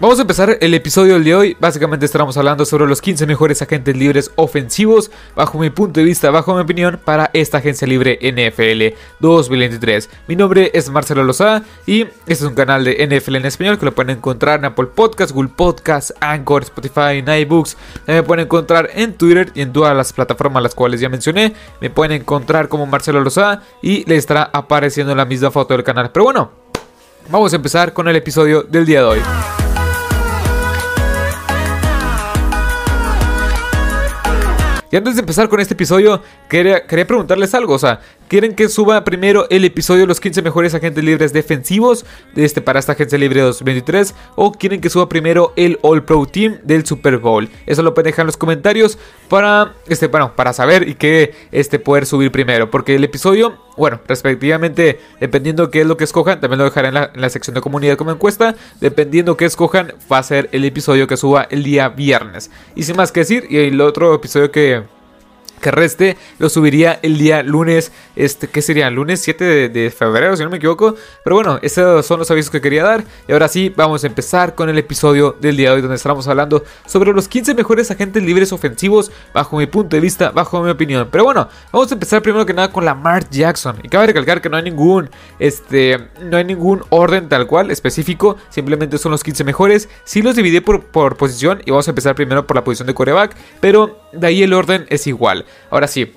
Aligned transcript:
Vamos 0.00 0.18
a 0.18 0.22
empezar 0.22 0.58
el 0.60 0.74
episodio 0.74 1.14
del 1.14 1.22
día 1.22 1.34
de 1.34 1.40
hoy. 1.40 1.56
Básicamente 1.60 2.04
estaremos 2.04 2.36
hablando 2.36 2.64
sobre 2.64 2.84
los 2.84 3.00
15 3.00 3.26
mejores 3.28 3.62
agentes 3.62 3.96
libres 3.96 4.32
ofensivos, 4.34 5.12
bajo 5.36 5.56
mi 5.56 5.70
punto 5.70 6.00
de 6.00 6.04
vista, 6.04 6.32
bajo 6.32 6.52
mi 6.52 6.62
opinión, 6.62 6.98
para 7.04 7.30
esta 7.32 7.58
agencia 7.58 7.86
libre 7.86 8.18
NFL 8.20 8.98
2023. 9.20 10.10
Mi 10.26 10.34
nombre 10.34 10.72
es 10.74 10.90
Marcelo 10.90 11.22
Lozada 11.22 11.62
y 11.86 12.02
este 12.02 12.32
es 12.32 12.42
un 12.42 12.56
canal 12.56 12.82
de 12.82 13.06
NFL 13.06 13.36
en 13.36 13.46
español 13.46 13.78
que 13.78 13.84
lo 13.84 13.94
pueden 13.94 14.16
encontrar 14.16 14.58
en 14.58 14.64
Apple 14.64 14.86
Podcasts, 14.86 15.32
Google 15.32 15.52
Podcasts, 15.54 16.12
Anchor, 16.18 16.64
Spotify, 16.64 17.22
iBooks. 17.42 17.76
Me 18.08 18.24
pueden 18.24 18.46
encontrar 18.46 18.90
en 18.94 19.14
Twitter 19.14 19.52
y 19.54 19.60
en 19.60 19.72
todas 19.72 19.96
las 19.96 20.12
plataformas 20.12 20.60
las 20.64 20.74
cuales 20.74 21.00
ya 21.00 21.08
mencioné. 21.08 21.54
Me 21.80 21.88
pueden 21.88 22.20
encontrar 22.20 22.66
como 22.66 22.84
Marcelo 22.86 23.20
Lozada 23.20 23.62
y 23.80 24.04
les 24.06 24.18
estará 24.18 24.50
apareciendo 24.52 25.14
la 25.14 25.24
misma 25.24 25.52
foto 25.52 25.72
del 25.74 25.84
canal. 25.84 26.10
Pero 26.10 26.24
bueno, 26.24 26.50
vamos 27.28 27.52
a 27.52 27.56
empezar 27.56 27.92
con 27.92 28.08
el 28.08 28.16
episodio 28.16 28.64
del 28.64 28.86
día 28.86 28.98
de 28.98 29.04
hoy. 29.06 29.20
Y 34.94 34.96
antes 34.96 35.16
de 35.16 35.22
empezar 35.22 35.48
con 35.48 35.58
este 35.58 35.74
episodio, 35.74 36.22
quería, 36.48 36.86
quería 36.86 37.04
preguntarles 37.04 37.52
algo. 37.52 37.74
O 37.74 37.78
sea, 37.80 37.98
¿quieren 38.28 38.54
que 38.54 38.68
suba 38.68 39.04
primero 39.04 39.46
el 39.50 39.64
episodio 39.64 40.02
de 40.02 40.06
los 40.06 40.20
15 40.20 40.42
mejores 40.42 40.74
agentes 40.74 41.02
libres 41.02 41.32
defensivos 41.32 42.04
de 42.34 42.44
este, 42.44 42.60
para 42.60 42.78
esta 42.78 42.92
agencia 42.92 43.18
libre 43.18 43.40
2023? 43.40 44.14
¿O 44.36 44.52
quieren 44.52 44.80
que 44.80 44.90
suba 44.90 45.08
primero 45.08 45.52
el 45.56 45.78
All 45.82 46.04
Pro 46.04 46.26
Team 46.26 46.58
del 46.62 46.86
Super 46.86 47.18
Bowl? 47.18 47.48
Eso 47.66 47.82
lo 47.82 47.94
pueden 47.94 48.10
dejar 48.10 48.24
en 48.24 48.26
los 48.26 48.36
comentarios 48.36 48.98
para, 49.28 49.74
este, 49.88 50.06
bueno, 50.08 50.34
para 50.36 50.52
saber 50.52 50.88
y 50.88 50.94
que 50.94 51.34
este, 51.52 51.78
poder 51.78 52.06
subir 52.06 52.30
primero. 52.30 52.70
Porque 52.70 52.94
el 52.94 53.04
episodio, 53.04 53.58
bueno, 53.76 54.00
respectivamente, 54.06 54.98
dependiendo 55.20 55.70
qué 55.70 55.82
es 55.82 55.86
lo 55.86 55.96
que 55.96 56.04
escojan, 56.04 56.40
también 56.40 56.58
lo 56.58 56.64
dejaré 56.64 56.88
en 56.88 56.94
la, 56.94 57.10
en 57.14 57.20
la 57.20 57.30
sección 57.30 57.54
de 57.54 57.60
comunidad 57.60 57.96
como 57.96 58.10
encuesta. 58.10 58.54
Dependiendo 58.80 59.36
qué 59.36 59.44
escojan, 59.44 59.94
va 60.12 60.18
a 60.18 60.22
ser 60.22 60.48
el 60.52 60.64
episodio 60.64 61.06
que 61.06 61.16
suba 61.16 61.46
el 61.50 61.62
día 61.62 61.88
viernes. 61.88 62.50
Y 62.74 62.84
sin 62.84 62.96
más 62.96 63.12
que 63.12 63.20
decir, 63.20 63.46
y 63.48 63.58
el 63.58 63.80
otro 63.80 64.14
episodio 64.14 64.50
que 64.50 64.82
que 65.64 65.70
reste 65.70 66.18
lo 66.38 66.50
subiría 66.50 67.00
el 67.02 67.16
día 67.16 67.42
lunes, 67.42 67.90
este, 68.16 68.48
¿qué 68.48 68.60
sería? 68.60 68.90
Lunes 68.90 69.22
7 69.22 69.70
de, 69.70 69.90
febrero, 69.90 70.36
si 70.36 70.44
no 70.44 70.50
me 70.50 70.58
equivoco. 70.58 70.94
Pero 71.24 71.36
bueno, 71.36 71.58
esos 71.62 72.04
son 72.04 72.18
los 72.18 72.30
avisos 72.30 72.50
que 72.50 72.60
quería 72.60 72.84
dar. 72.84 73.04
Y 73.26 73.32
ahora 73.32 73.48
sí, 73.48 73.72
vamos 73.74 74.04
a 74.04 74.06
empezar 74.06 74.54
con 74.54 74.68
el 74.68 74.76
episodio 74.76 75.36
del 75.40 75.56
día 75.56 75.70
de 75.70 75.76
hoy, 75.76 75.80
donde 75.80 75.96
estaremos 75.96 76.28
hablando 76.28 76.64
sobre 76.86 77.12
los 77.14 77.28
15 77.28 77.54
mejores 77.54 77.90
agentes 77.90 78.22
libres 78.22 78.52
ofensivos, 78.52 79.10
bajo 79.32 79.56
mi 79.56 79.66
punto 79.66 79.96
de 79.96 80.00
vista, 80.00 80.30
bajo 80.30 80.62
mi 80.62 80.70
opinión. 80.70 81.08
Pero 81.10 81.24
bueno, 81.24 81.48
vamos 81.72 81.90
a 81.90 81.94
empezar 81.94 82.20
primero 82.20 82.44
que 82.44 82.52
nada 82.52 82.70
con 82.70 82.84
Lamar 82.84 83.30
Jackson. 83.30 83.78
Y 83.82 83.88
cabe 83.88 84.08
recalcar 84.08 84.42
que 84.42 84.50
no 84.50 84.58
hay 84.58 84.64
ningún, 84.64 85.08
este, 85.38 86.10
no 86.20 86.36
hay 86.36 86.44
ningún 86.44 86.84
orden 86.90 87.30
tal 87.30 87.46
cual 87.46 87.70
específico, 87.70 88.36
simplemente 88.50 88.98
son 88.98 89.12
los 89.12 89.24
15 89.24 89.44
mejores. 89.44 89.88
Sí 90.04 90.20
los 90.20 90.36
dividí 90.36 90.60
por, 90.60 90.84
por 90.84 91.16
posición 91.16 91.62
y 91.64 91.70
vamos 91.70 91.88
a 91.88 91.92
empezar 91.92 92.14
primero 92.14 92.46
por 92.46 92.54
la 92.54 92.64
posición 92.64 92.86
de 92.86 92.92
coreback, 92.92 93.34
pero 93.60 93.98
de 94.12 94.26
ahí 94.26 94.42
el 94.42 94.52
orden 94.52 94.84
es 94.90 95.06
igual. 95.06 95.46
Ahora 95.70 95.86
sí, 95.86 96.12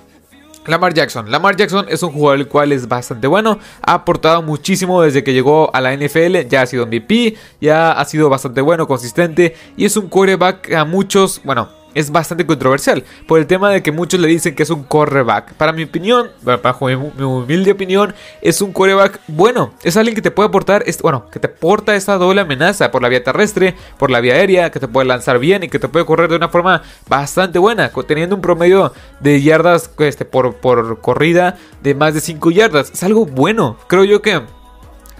Lamar 0.68 0.92
Jackson. 0.92 1.30
Lamar 1.30 1.56
Jackson 1.56 1.86
es 1.88 2.02
un 2.02 2.12
jugador 2.12 2.40
el 2.40 2.48
cual 2.48 2.72
es 2.72 2.86
bastante 2.88 3.26
bueno. 3.26 3.58
Ha 3.82 3.94
aportado 3.94 4.42
muchísimo 4.42 5.02
desde 5.02 5.24
que 5.24 5.32
llegó 5.32 5.74
a 5.74 5.80
la 5.80 5.96
NFL. 5.96 6.46
Ya 6.48 6.62
ha 6.62 6.66
sido 6.66 6.86
MVP. 6.86 7.36
Ya 7.60 7.92
ha 7.92 8.04
sido 8.04 8.28
bastante 8.28 8.60
bueno, 8.60 8.86
consistente. 8.86 9.56
Y 9.76 9.86
es 9.86 9.96
un 9.96 10.08
quarterback 10.08 10.72
a 10.72 10.84
muchos. 10.84 11.40
Bueno, 11.42 11.70
es 11.98 12.12
bastante 12.12 12.46
controversial 12.46 13.02
por 13.26 13.40
el 13.40 13.46
tema 13.48 13.70
de 13.70 13.82
que 13.82 13.90
muchos 13.90 14.20
le 14.20 14.28
dicen 14.28 14.54
que 14.54 14.62
es 14.62 14.70
un 14.70 14.84
correback. 14.84 15.54
Para 15.54 15.72
mi 15.72 15.82
opinión, 15.82 16.30
bajo 16.62 16.86
mi, 16.86 16.94
humilde 16.94 17.72
opinión, 17.72 18.14
es 18.40 18.62
un 18.62 18.72
coreback 18.72 19.20
bueno. 19.26 19.72
Es 19.82 19.96
alguien 19.96 20.14
que 20.14 20.22
te 20.22 20.30
puede 20.30 20.48
aportar, 20.48 20.84
bueno, 21.02 21.26
que 21.28 21.40
te 21.40 21.48
aporta 21.48 21.96
esta 21.96 22.16
doble 22.16 22.40
amenaza 22.40 22.92
por 22.92 23.02
la 23.02 23.08
vía 23.08 23.24
terrestre, 23.24 23.74
por 23.98 24.12
la 24.12 24.20
vía 24.20 24.34
aérea, 24.34 24.70
que 24.70 24.78
te 24.78 24.86
puede 24.86 25.08
lanzar 25.08 25.40
bien 25.40 25.64
y 25.64 25.68
que 25.68 25.80
te 25.80 25.88
puede 25.88 26.06
correr 26.06 26.30
de 26.30 26.36
una 26.36 26.48
forma 26.48 26.82
bastante 27.08 27.58
buena, 27.58 27.90
teniendo 28.06 28.36
un 28.36 28.42
promedio 28.42 28.92
de 29.18 29.42
yardas 29.42 29.90
este, 29.98 30.24
por, 30.24 30.54
por 30.54 31.00
corrida 31.00 31.56
de 31.82 31.96
más 31.96 32.14
de 32.14 32.20
5 32.20 32.52
yardas. 32.52 32.92
Es 32.92 33.02
algo 33.02 33.26
bueno. 33.26 33.76
Creo 33.88 34.04
yo 34.04 34.22
que 34.22 34.40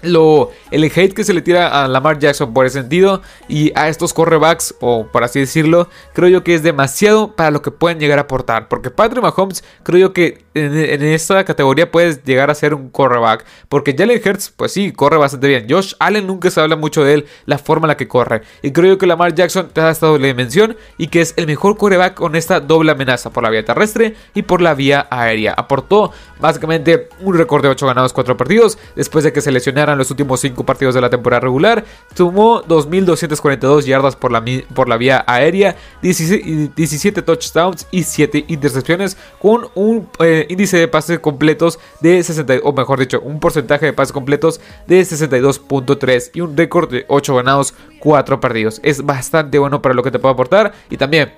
lo, 0.01 0.51
el 0.71 0.83
hate 0.83 1.13
que 1.13 1.23
se 1.23 1.33
le 1.33 1.41
tira 1.41 1.83
a 1.83 1.87
Lamar 1.87 2.19
Jackson 2.19 2.53
por 2.53 2.65
ese 2.65 2.79
sentido 2.79 3.21
y 3.47 3.71
a 3.75 3.89
estos 3.89 4.13
correbacks, 4.13 4.75
o 4.79 5.07
por 5.07 5.23
así 5.23 5.39
decirlo, 5.39 5.89
creo 6.13 6.29
yo 6.29 6.43
que 6.43 6.55
es 6.55 6.63
demasiado 6.63 7.35
para 7.35 7.51
lo 7.51 7.61
que 7.61 7.71
pueden 7.71 7.99
llegar 7.99 8.19
a 8.19 8.23
aportar. 8.23 8.67
Porque 8.67 8.89
Patrick 8.89 9.23
Mahomes, 9.23 9.63
creo 9.83 9.99
yo 9.99 10.13
que 10.13 10.43
en, 10.59 11.03
esta 11.03 11.43
categoría 11.43 11.91
puedes 11.91 12.23
llegar 12.23 12.49
a 12.49 12.55
ser 12.55 12.73
un 12.73 12.89
correback. 12.89 13.45
Porque 13.67 13.95
Jalen 13.97 14.21
Hurts, 14.23 14.53
pues 14.55 14.71
sí, 14.71 14.91
corre 14.91 15.17
bastante 15.17 15.47
bien. 15.47 15.67
Josh 15.69 15.93
Allen 15.99 16.27
nunca 16.27 16.49
se 16.51 16.59
habla 16.61 16.75
mucho 16.75 17.03
de 17.03 17.15
él, 17.15 17.25
la 17.45 17.57
forma 17.57 17.85
en 17.85 17.89
la 17.89 17.97
que 17.97 18.07
corre. 18.07 18.41
Y 18.61 18.71
creo 18.71 18.93
yo 18.93 18.97
que 18.97 19.07
Lamar 19.07 19.33
Jackson 19.33 19.69
te 19.73 19.81
da 19.81 19.91
esta 19.91 20.07
doble 20.07 20.27
dimensión 20.27 20.77
y 20.97 21.07
que 21.07 21.21
es 21.21 21.33
el 21.37 21.47
mejor 21.47 21.77
correback 21.77 22.13
con 22.13 22.35
esta 22.35 22.59
doble 22.59 22.91
amenaza 22.91 23.29
por 23.31 23.43
la 23.43 23.49
vía 23.49 23.63
terrestre 23.63 24.15
y 24.33 24.43
por 24.43 24.61
la 24.61 24.73
vía 24.73 25.07
aérea. 25.09 25.53
Aportó 25.55 26.11
básicamente 26.39 27.09
un 27.21 27.37
récord 27.37 27.63
de 27.63 27.69
8 27.69 27.87
ganados, 27.87 28.13
4 28.13 28.37
partidos 28.37 28.77
después 28.95 29.23
de 29.23 29.33
que 29.33 29.41
se 29.41 29.51
lesionara 29.51 29.93
en 29.93 29.97
los 29.97 30.11
últimos 30.11 30.39
5 30.41 30.65
partidos 30.65 30.95
de 30.95 31.01
la 31.01 31.09
temporada 31.09 31.41
regular. 31.41 31.83
Sumó 32.15 32.63
2.242 32.63 33.85
yardas 33.85 34.15
por 34.15 34.31
la, 34.31 34.43
por 34.73 34.89
la 34.89 34.97
vía 34.97 35.23
aérea, 35.27 35.75
17, 36.01 37.21
touchdowns 37.21 37.87
y 37.91 38.03
7 38.03 38.45
intercepciones 38.47 39.17
con 39.39 39.67
un 39.75 40.09
eh, 40.19 40.45
índice 40.49 40.77
de 40.77 40.87
pases 40.87 41.19
completos 41.19 41.79
de 42.01 42.21
60, 42.21 42.55
o 42.63 42.73
mejor 42.73 42.99
dicho, 42.99 43.21
un 43.21 43.39
porcentaje 43.39 43.85
de 43.85 43.93
pases 43.93 44.11
completos 44.11 44.59
de 44.87 45.01
62.3 45.01 46.31
y 46.33 46.41
un 46.41 46.57
récord 46.57 46.91
de 46.91 47.05
8 47.07 47.35
ganados, 47.35 47.73
4 47.99 48.39
perdidos. 48.41 48.81
Es 48.83 49.05
bastante 49.05 49.59
bueno 49.59 49.81
para 49.81 49.95
lo 49.95 50.03
que 50.03 50.11
te 50.11 50.19
puede 50.19 50.33
aportar 50.33 50.73
y 50.89 50.97
también 50.97 51.31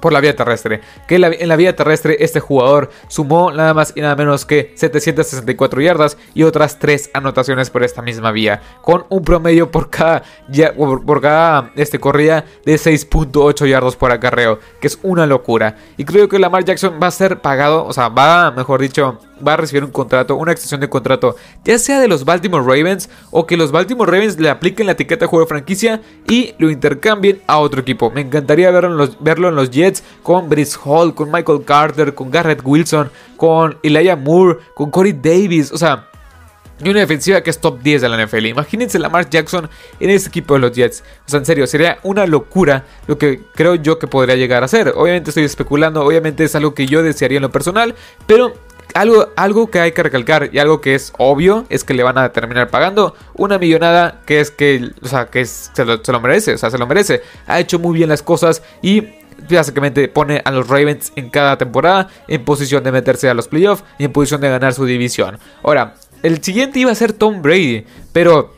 por 0.00 0.12
la 0.12 0.20
vía 0.20 0.36
terrestre. 0.36 0.80
Que 1.06 1.16
en 1.16 1.48
la, 1.48 1.56
vía 1.56 1.76
terrestre 1.76 2.16
este 2.20 2.40
jugador 2.40 2.90
sumó 3.08 3.52
nada 3.52 3.74
más 3.74 3.92
y 3.94 4.00
nada 4.00 4.16
menos 4.16 4.44
que 4.44 4.72
764 4.74 5.80
yardas 5.80 6.16
y 6.34 6.42
otras 6.42 6.78
3 6.78 7.10
anotaciones 7.14 7.70
por 7.70 7.84
esta 7.84 8.02
misma 8.02 8.32
vía. 8.32 8.62
Con 8.82 9.06
un 9.08 9.22
promedio 9.22 9.70
por 9.70 9.90
cada, 9.90 10.22
por, 10.76 11.20
cada 11.20 11.72
este, 11.76 11.98
corrida 11.98 12.44
de 12.64 12.74
6.8 12.74 13.66
yardas 13.68 13.96
por 13.96 14.12
acarreo. 14.12 14.58
Que 14.80 14.86
es 14.86 14.98
una 15.02 15.26
locura. 15.26 15.76
Y 15.96 16.04
creo 16.04 16.28
que 16.28 16.38
Lamar 16.38 16.64
Jackson 16.64 16.98
va 17.02 17.08
a 17.08 17.12
ser 17.12 17.40
pagado, 17.40 17.84
o 17.84 17.92
sea, 17.92 18.08
va, 18.08 18.50
mejor 18.50 18.80
dicho, 18.80 19.18
va 19.46 19.54
a 19.54 19.56
recibir 19.56 19.84
un 19.84 19.90
contrato, 19.90 20.36
una 20.36 20.52
extensión 20.52 20.80
de 20.80 20.88
contrato, 20.88 21.36
ya 21.64 21.78
sea 21.78 22.00
de 22.00 22.08
los 22.08 22.24
Baltimore 22.24 22.64
Ravens 22.64 23.08
o 23.30 23.46
que 23.46 23.56
los 23.56 23.72
Baltimore 23.72 24.10
Ravens 24.10 24.38
le 24.38 24.50
apliquen 24.50 24.86
la 24.86 24.92
etiqueta 24.92 25.24
de 25.24 25.28
juego 25.28 25.44
de 25.44 25.48
franquicia 25.48 26.00
y 26.28 26.54
lo 26.58 26.70
intercambien 26.70 27.40
a 27.46 27.58
otro 27.58 27.80
equipo. 27.80 28.10
Me 28.10 28.20
encantaría 28.20 28.70
verlo 28.70 28.90
en 28.90 28.96
los, 28.96 29.22
verlo 29.22 29.48
en 29.48 29.56
los 29.56 29.70
Jets 29.70 30.02
con 30.22 30.48
Brice 30.48 30.78
Hall, 30.84 31.14
con 31.14 31.30
Michael 31.30 31.64
Carter, 31.64 32.14
con 32.14 32.30
Garrett 32.30 32.60
Wilson, 32.64 33.10
con 33.36 33.78
Elijah 33.82 34.16
Moore, 34.16 34.58
con 34.74 34.90
Corey 34.90 35.12
Davis, 35.12 35.72
o 35.72 35.78
sea... 35.78 36.08
Y 36.82 36.88
una 36.90 37.00
defensiva 37.00 37.40
que 37.40 37.50
es 37.50 37.58
top 37.58 37.80
10 37.80 38.02
de 38.02 38.08
la 38.08 38.24
NFL. 38.24 38.46
Imagínense 38.46 38.98
Lamar 38.98 39.28
Jackson 39.28 39.68
en 39.98 40.10
este 40.10 40.28
equipo 40.28 40.54
de 40.54 40.60
los 40.60 40.72
Jets. 40.72 41.02
O 41.26 41.28
sea, 41.30 41.40
en 41.40 41.46
serio, 41.46 41.66
sería 41.66 41.98
una 42.04 42.26
locura 42.26 42.84
lo 43.06 43.18
que 43.18 43.40
creo 43.54 43.74
yo 43.74 43.98
que 43.98 44.06
podría 44.06 44.36
llegar 44.36 44.62
a 44.62 44.68
ser. 44.68 44.92
Obviamente 44.94 45.30
estoy 45.30 45.44
especulando, 45.44 46.04
obviamente 46.04 46.44
es 46.44 46.54
algo 46.54 46.74
que 46.74 46.86
yo 46.86 47.02
desearía 47.02 47.38
en 47.38 47.42
lo 47.42 47.50
personal, 47.50 47.96
pero 48.26 48.54
algo, 48.94 49.28
algo 49.36 49.70
que 49.70 49.80
hay 49.80 49.92
que 49.92 50.02
recalcar 50.02 50.50
y 50.52 50.58
algo 50.58 50.80
que 50.80 50.94
es 50.94 51.12
obvio 51.18 51.66
es 51.68 51.84
que 51.84 51.94
le 51.94 52.02
van 52.02 52.18
a 52.18 52.32
terminar 52.32 52.68
pagando 52.68 53.14
una 53.34 53.58
millonada 53.58 54.22
que 54.26 54.40
es 54.40 54.50
que, 54.50 54.90
o 55.02 55.08
sea, 55.08 55.26
que 55.26 55.44
se, 55.44 55.84
lo, 55.84 56.20
merece, 56.20 56.54
o 56.54 56.58
sea, 56.58 56.70
se 56.70 56.78
lo 56.78 56.86
merece. 56.86 57.22
Ha 57.46 57.60
hecho 57.60 57.78
muy 57.78 57.96
bien 57.96 58.08
las 58.08 58.22
cosas 58.22 58.62
y 58.82 59.04
básicamente 59.50 60.08
pone 60.08 60.42
a 60.44 60.50
los 60.50 60.68
Ravens 60.68 61.12
en 61.16 61.30
cada 61.30 61.56
temporada 61.58 62.08
en 62.26 62.44
posición 62.44 62.82
de 62.82 62.92
meterse 62.92 63.28
a 63.28 63.34
los 63.34 63.48
playoffs 63.48 63.84
y 63.98 64.04
en 64.04 64.12
posición 64.12 64.40
de 64.40 64.48
ganar 64.48 64.74
su 64.74 64.84
división. 64.84 65.38
Ahora, 65.62 65.94
el 66.22 66.42
siguiente 66.42 66.80
iba 66.80 66.90
a 66.90 66.96
ser 66.96 67.12
Tom 67.12 67.42
Brady, 67.42 67.84
pero 68.12 68.54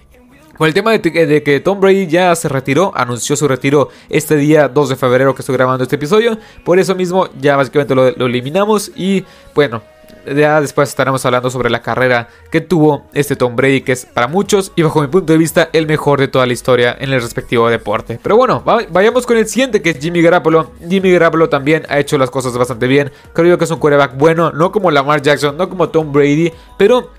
con 0.57 0.69
el 0.69 0.75
tema 0.75 0.93
de, 0.93 1.43
que 1.43 1.61
Tom 1.61 1.81
Brady 1.81 2.07
ya 2.07 2.35
se 2.37 2.49
retiró, 2.49 2.93
anunció 2.95 3.35
su 3.35 3.49
retiro 3.49 3.89
este 4.11 4.37
día 4.37 4.69
2 4.69 4.91
de 4.91 4.97
febrero 4.97 5.35
que 5.35 5.41
estoy 5.43 5.57
grabando 5.57 5.85
este 5.85 5.97
episodio. 5.97 6.39
Por 6.65 6.79
eso 6.79 6.95
mismo 6.95 7.29
ya 7.41 7.57
básicamente 7.57 7.95
lo 7.95 8.27
eliminamos 8.27 8.93
y 8.95 9.25
bueno, 9.55 9.83
ya 10.27 10.61
después 10.61 10.89
estaremos 10.89 11.25
hablando 11.25 11.51
sobre 11.51 11.71
la 11.71 11.83
carrera 11.83 12.29
que 12.51 12.61
tuvo 12.61 13.07
este 13.13 13.37
Tom 13.37 13.57
Brady, 13.57 13.83
que 13.83 13.93
es 13.93 14.07
para 14.07 14.29
muchos 14.29 14.73
y 14.77 14.83
bajo 14.83 15.01
mi 15.01 15.09
punto 15.09 15.33
de 15.33 15.39
vista 15.39 15.69
el 15.73 15.87
mejor 15.87 16.21
de 16.21 16.29
toda 16.29 16.47
la 16.47 16.53
historia 16.53 16.97
en 16.99 17.13
el 17.13 17.23
respectivo 17.23 17.69
deporte. 17.69 18.19
Pero 18.23 18.37
bueno, 18.37 18.63
vayamos 18.65 19.27
con 19.27 19.37
el 19.37 19.47
siguiente, 19.47 19.83
que 19.83 19.91
es 19.91 19.99
Jimmy 19.99 20.23
Garoppolo. 20.23 20.73
Jimmy 20.89 21.13
Garoppolo 21.13 21.49
también 21.49 21.85
ha 21.89 21.99
hecho 21.99 22.19
las 22.19 22.31
cosas 22.31 22.57
bastante 22.57 22.87
bien. 22.87 23.11
Creo 23.33 23.59
que 23.59 23.65
es 23.65 23.71
un 23.71 23.79
quarterback 23.79 24.17
bueno, 24.17 24.53
no 24.53 24.73
como 24.73 24.91
Lamar 24.91 25.23
Jackson, 25.23 25.57
no 25.57 25.69
como 25.69 25.89
Tom 25.89 26.13
Brady, 26.13 26.53
pero 26.77 27.11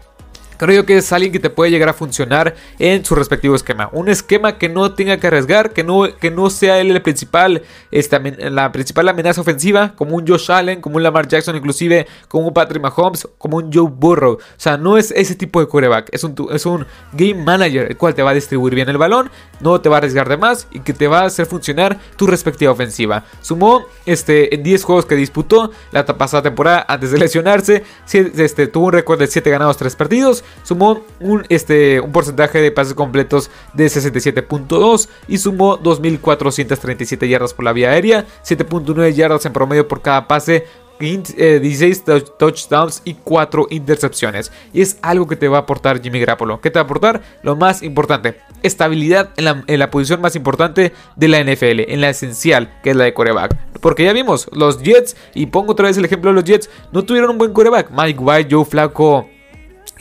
Creo 0.62 0.86
que 0.86 0.98
es 0.98 1.12
alguien 1.12 1.32
que 1.32 1.40
te 1.40 1.50
puede 1.50 1.72
llegar 1.72 1.90
a 1.90 1.94
funcionar 1.94 2.54
en 2.78 3.04
su 3.04 3.16
respectivo 3.16 3.56
esquema. 3.56 3.90
Un 3.94 4.10
esquema 4.10 4.60
que 4.60 4.70
no 4.70 4.94
tenga 4.94 5.18
que 5.18 5.26
arriesgar, 5.26 5.74
que 5.74 5.84
no, 5.84 6.04
que 6.20 6.30
no 6.30 6.52
sea 6.52 6.78
él 6.80 6.92
el 6.92 7.02
principal, 7.02 7.64
esta, 7.90 8.20
la 8.20 8.72
principal 8.72 9.10
amenaza 9.10 9.42
ofensiva, 9.42 9.96
como 9.96 10.16
un 10.16 10.28
Josh 10.28 10.52
Allen, 10.52 10.80
como 10.80 10.98
un 10.98 11.04
Lamar 11.04 11.28
Jackson, 11.28 11.56
inclusive 11.56 12.06
como 12.28 12.50
un 12.50 12.54
Patrick 12.54 12.80
Mahomes, 12.80 13.28
como 13.40 13.58
un 13.58 13.74
Joe 13.74 13.90
Burrow. 13.92 14.34
O 14.34 14.40
sea, 14.56 14.78
no 14.78 15.00
es 15.00 15.10
ese 15.10 15.34
tipo 15.34 15.60
de 15.60 15.66
quarterback. 15.66 16.10
Es 16.12 16.24
un, 16.24 16.36
es 16.52 16.64
un 16.68 16.86
game 17.14 17.44
manager, 17.44 17.88
el 17.90 17.98
cual 17.98 18.14
te 18.14 18.22
va 18.22 18.30
a 18.30 18.36
distribuir 18.36 18.76
bien 18.76 18.88
el 18.88 19.00
balón, 19.00 19.32
no 19.62 19.80
te 19.82 19.90
va 19.90 19.96
a 19.96 20.00
arriesgar 20.00 20.28
de 20.30 20.38
más 20.38 20.68
y 20.72 20.80
que 20.82 20.94
te 20.94 21.08
va 21.08 21.22
a 21.22 21.26
hacer 21.26 21.46
funcionar 21.46 22.00
tu 22.16 22.28
respectiva 22.28 22.72
ofensiva. 22.72 23.26
Sumó 23.42 23.86
este, 24.06 24.54
en 24.56 24.64
10 24.64 24.84
juegos 24.84 25.06
que 25.06 25.16
disputó 25.16 25.72
la 25.92 26.06
pasada 26.06 26.44
temporada 26.44 26.86
antes 26.88 27.12
de 27.12 27.20
lesionarse, 27.20 27.84
este, 28.12 28.68
tuvo 28.68 28.88
un 28.88 28.94
récord 28.94 29.20
de 29.20 29.28
7 29.28 29.50
ganados, 29.50 29.78
3 29.78 29.96
perdidos, 29.96 30.44
sumó 30.64 31.02
un, 31.20 31.46
este, 31.50 32.00
un 32.00 32.12
porcentaje 32.12 32.62
de 32.62 32.72
pases 32.72 32.94
completos 32.94 33.50
de 33.74 33.88
67.2 33.88 35.08
y 35.28 35.38
sumó 35.38 35.78
2.437 35.80 37.28
yardas 37.28 37.54
por 37.54 37.66
la 37.66 37.74
vía 37.74 37.92
aérea, 37.92 38.26
7.9 38.46 39.14
yardas 39.14 39.46
en 39.46 39.54
promedio 39.54 39.88
por 39.88 40.02
cada 40.02 40.28
pase 40.28 40.66
16 41.02 42.04
eh, 42.08 42.24
touchdowns 42.38 43.02
y 43.04 43.16
4 43.16 43.68
intercepciones. 43.70 44.52
Y 44.74 44.82
es 44.82 44.98
algo 45.02 45.28
que 45.28 45.36
te 45.36 45.48
va 45.48 45.58
a 45.58 45.62
aportar 45.62 46.02
Jimmy 46.02 46.20
Grappolo. 46.20 46.62
¿Qué 46.62 46.70
te 46.72 46.80
va 46.80 46.84
a 46.84 46.86
aportar? 46.86 47.22
Lo 47.44 47.56
más 47.56 47.84
importante, 47.84 48.38
estabilidad 48.64 49.32
en 49.38 49.80
la, 49.80 49.92
posición 49.92 50.22
más 50.22 50.36
importante 50.36 50.94
de 51.16 51.28
la 51.28 51.44
NFL, 51.44 51.92
en 51.92 52.02
la 52.02 52.10
esencial, 52.10 52.80
que 52.84 52.92
es 52.92 52.96
la 52.96 53.04
de 53.04 53.14
coreback. 53.14 53.56
Porque 53.82 54.06
ya 54.06 54.14
vimos, 54.14 54.50
los 54.54 54.82
Jets, 54.82 55.16
y 55.34 55.48
pongo 55.48 55.74
otra 55.74 55.88
vez 55.88 55.98
el 55.98 56.06
ejemplo 56.06 56.30
de 56.30 56.36
los 56.36 56.44
Jets, 56.44 56.70
no 56.92 57.04
tuvieron 57.04 57.32
un 57.32 57.38
buen 57.38 57.54
coreback. 57.54 57.90
Mike 57.92 58.20
White, 58.20 58.48
Joe 58.52 58.66
Flacco 58.66 59.28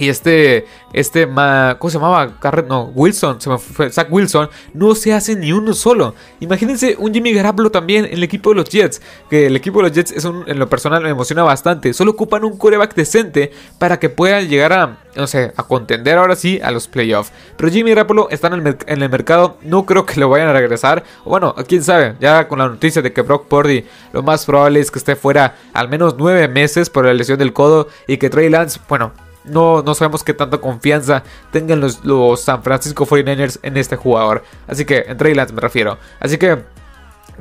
y 0.00 0.08
este, 0.08 0.64
este, 0.94 1.26
¿cómo 1.26 1.90
se 1.90 1.98
llamaba? 1.98 2.32
no, 2.66 2.84
Wilson, 2.94 3.38
se 3.38 3.50
me 3.50 3.58
fue, 3.58 3.90
Zach 3.90 4.06
Wilson, 4.10 4.48
no 4.72 4.94
se 4.94 5.12
hace 5.12 5.36
ni 5.36 5.52
uno 5.52 5.74
solo. 5.74 6.14
Imagínense 6.40 6.96
un 6.98 7.12
Jimmy 7.12 7.34
Garoppolo 7.34 7.70
también 7.70 8.06
en 8.06 8.14
el 8.14 8.22
equipo 8.22 8.48
de 8.48 8.56
los 8.56 8.70
Jets, 8.70 9.02
que 9.28 9.48
el 9.48 9.56
equipo 9.56 9.80
de 9.80 9.88
los 9.88 9.92
Jets 9.92 10.12
es 10.12 10.24
un, 10.24 10.44
en 10.46 10.58
lo 10.58 10.70
personal 10.70 11.02
me 11.02 11.10
emociona 11.10 11.42
bastante. 11.42 11.92
Solo 11.92 12.12
ocupan 12.12 12.44
un 12.44 12.56
coreback 12.56 12.94
decente 12.94 13.52
para 13.78 13.98
que 13.98 14.08
puedan 14.08 14.48
llegar 14.48 14.72
a, 14.72 15.00
no 15.16 15.26
sé, 15.26 15.52
a 15.54 15.62
contender 15.64 16.16
ahora 16.16 16.34
sí 16.34 16.58
a 16.62 16.70
los 16.70 16.88
playoffs. 16.88 17.30
Pero 17.58 17.70
Jimmy 17.70 17.90
Garoppolo 17.90 18.30
está 18.30 18.46
en 18.46 18.66
el, 18.66 18.78
en 18.86 19.02
el 19.02 19.10
mercado, 19.10 19.58
no 19.60 19.84
creo 19.84 20.06
que 20.06 20.18
lo 20.18 20.30
vayan 20.30 20.48
a 20.48 20.54
regresar. 20.54 21.04
Bueno, 21.26 21.54
quién 21.68 21.84
sabe, 21.84 22.14
ya 22.20 22.48
con 22.48 22.58
la 22.58 22.68
noticia 22.68 23.02
de 23.02 23.12
que 23.12 23.20
Brock 23.20 23.48
Purdy 23.48 23.84
lo 24.14 24.22
más 24.22 24.46
probable 24.46 24.80
es 24.80 24.90
que 24.90 24.98
esté 24.98 25.14
fuera 25.14 25.56
al 25.74 25.90
menos 25.90 26.14
nueve 26.16 26.48
meses 26.48 26.88
por 26.88 27.04
la 27.04 27.12
lesión 27.12 27.38
del 27.38 27.52
codo 27.52 27.88
y 28.06 28.16
que 28.16 28.30
Trey 28.30 28.48
Lance, 28.48 28.80
bueno, 28.88 29.12
no, 29.44 29.82
no 29.82 29.94
sabemos 29.94 30.24
qué 30.24 30.34
tanta 30.34 30.58
confianza 30.58 31.22
tengan 31.50 31.80
los, 31.80 32.04
los 32.04 32.40
San 32.40 32.62
Francisco 32.62 33.06
49ers 33.06 33.58
en 33.62 33.76
este 33.76 33.96
jugador. 33.96 34.44
Así 34.66 34.84
que, 34.84 35.04
en 35.08 35.16
Trey 35.16 35.34
Lance 35.34 35.54
me 35.54 35.60
refiero. 35.60 35.98
Así 36.20 36.38
que 36.38 36.62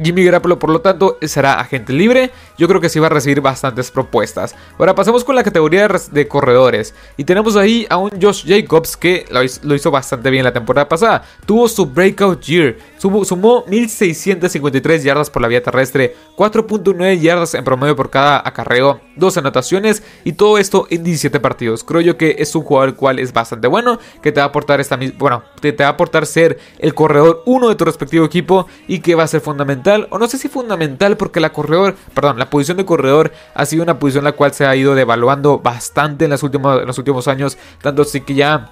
Jimmy 0.02 0.24
Garoppolo, 0.24 0.60
por 0.60 0.70
lo 0.70 0.82
tanto, 0.82 1.18
será 1.22 1.60
agente 1.60 1.94
libre. 1.94 2.32
Yo 2.58 2.68
creo 2.68 2.82
que 2.82 2.90
sí 2.90 3.00
va 3.00 3.08
a 3.08 3.10
recibir 3.10 3.42
bastantes 3.42 3.92
propuestas. 3.92 4.56
Ahora 4.78 4.96
pasamos 4.96 5.24
con 5.24 5.36
la 5.36 5.44
categoría 5.44 5.88
de 6.12 6.28
corredores. 6.28 6.94
Y 7.18 7.24
tenemos 7.24 7.56
ahí 7.56 7.86
a 7.90 7.98
un 7.98 8.12
Josh 8.22 8.46
Jacobs 8.48 8.98
que 8.98 9.26
lo 9.32 9.76
hizo, 9.76 9.92
bastante 9.92 10.30
bien 10.30 10.44
la 10.44 10.54
temporada 10.54 10.88
pasada. 10.88 11.24
Tuvo 11.46 11.68
su 11.68 11.86
breakout 11.86 12.42
year. 12.42 12.78
sumó 12.98 13.64
1653 13.68 15.04
yardas 15.04 15.30
por 15.30 15.42
la 15.42 15.48
vía 15.48 15.64
terrestre, 15.64 16.16
4.9 16.36 17.20
yardas 17.20 17.54
en 17.54 17.64
promedio 17.64 17.96
por 17.96 18.10
cada 18.10 18.42
acarreo, 18.46 19.02
2 19.16 19.38
anotaciones 19.38 20.04
y 20.24 20.34
todo 20.34 20.58
esto 20.58 20.88
en 20.90 21.04
17 21.04 21.40
partidos. 21.40 21.84
Creo 21.84 22.02
yo 22.02 22.18
que 22.18 22.36
es 22.40 22.56
un 22.56 22.64
jugador 22.64 22.90
el 22.90 22.96
cual 22.96 23.20
es 23.20 23.34
bastante 23.34 23.68
bueno, 23.68 24.00
que 24.22 24.32
te 24.32 24.40
va 24.40 24.46
a 24.46 24.50
aportar 24.50 24.80
esta 24.80 25.00
bueno, 25.18 25.44
te, 25.60 25.72
te 25.74 25.84
va 25.84 25.90
a 25.90 25.94
aportar 25.94 26.26
ser 26.26 26.60
el 26.78 26.94
corredor 26.94 27.44
1 27.46 27.70
de 27.70 27.76
tu 27.76 27.86
respectivo 27.86 28.26
equipo 28.26 28.68
y 28.88 29.00
que 29.00 29.16
va 29.16 29.24
a 29.24 29.28
ser 29.28 29.42
fundamental 29.42 29.89
o 30.10 30.20
no 30.20 30.28
sé 30.28 30.38
si 30.38 30.48
fundamental, 30.48 31.18
porque 31.18 31.40
la 31.40 31.52
corredor, 31.52 31.96
perdón, 32.14 32.40
la 32.40 32.50
posición 32.50 32.78
de 32.78 32.86
corredor 32.86 33.32
ha 33.54 33.66
sido 33.66 33.84
una 33.84 34.00
posición 34.00 34.24
la 34.24 34.34
cual 34.34 34.54
se 34.54 34.66
ha 34.66 34.76
ido 34.76 34.96
devaluando 34.96 35.60
bastante 35.60 36.26
en, 36.26 36.32
los 36.32 36.44
últimos, 36.44 36.82
en 36.82 36.88
los 36.88 36.98
últimos 36.98 37.28
años, 37.28 37.58
tanto 37.82 38.04
así 38.04 38.22
que 38.22 38.36
ya 38.36 38.70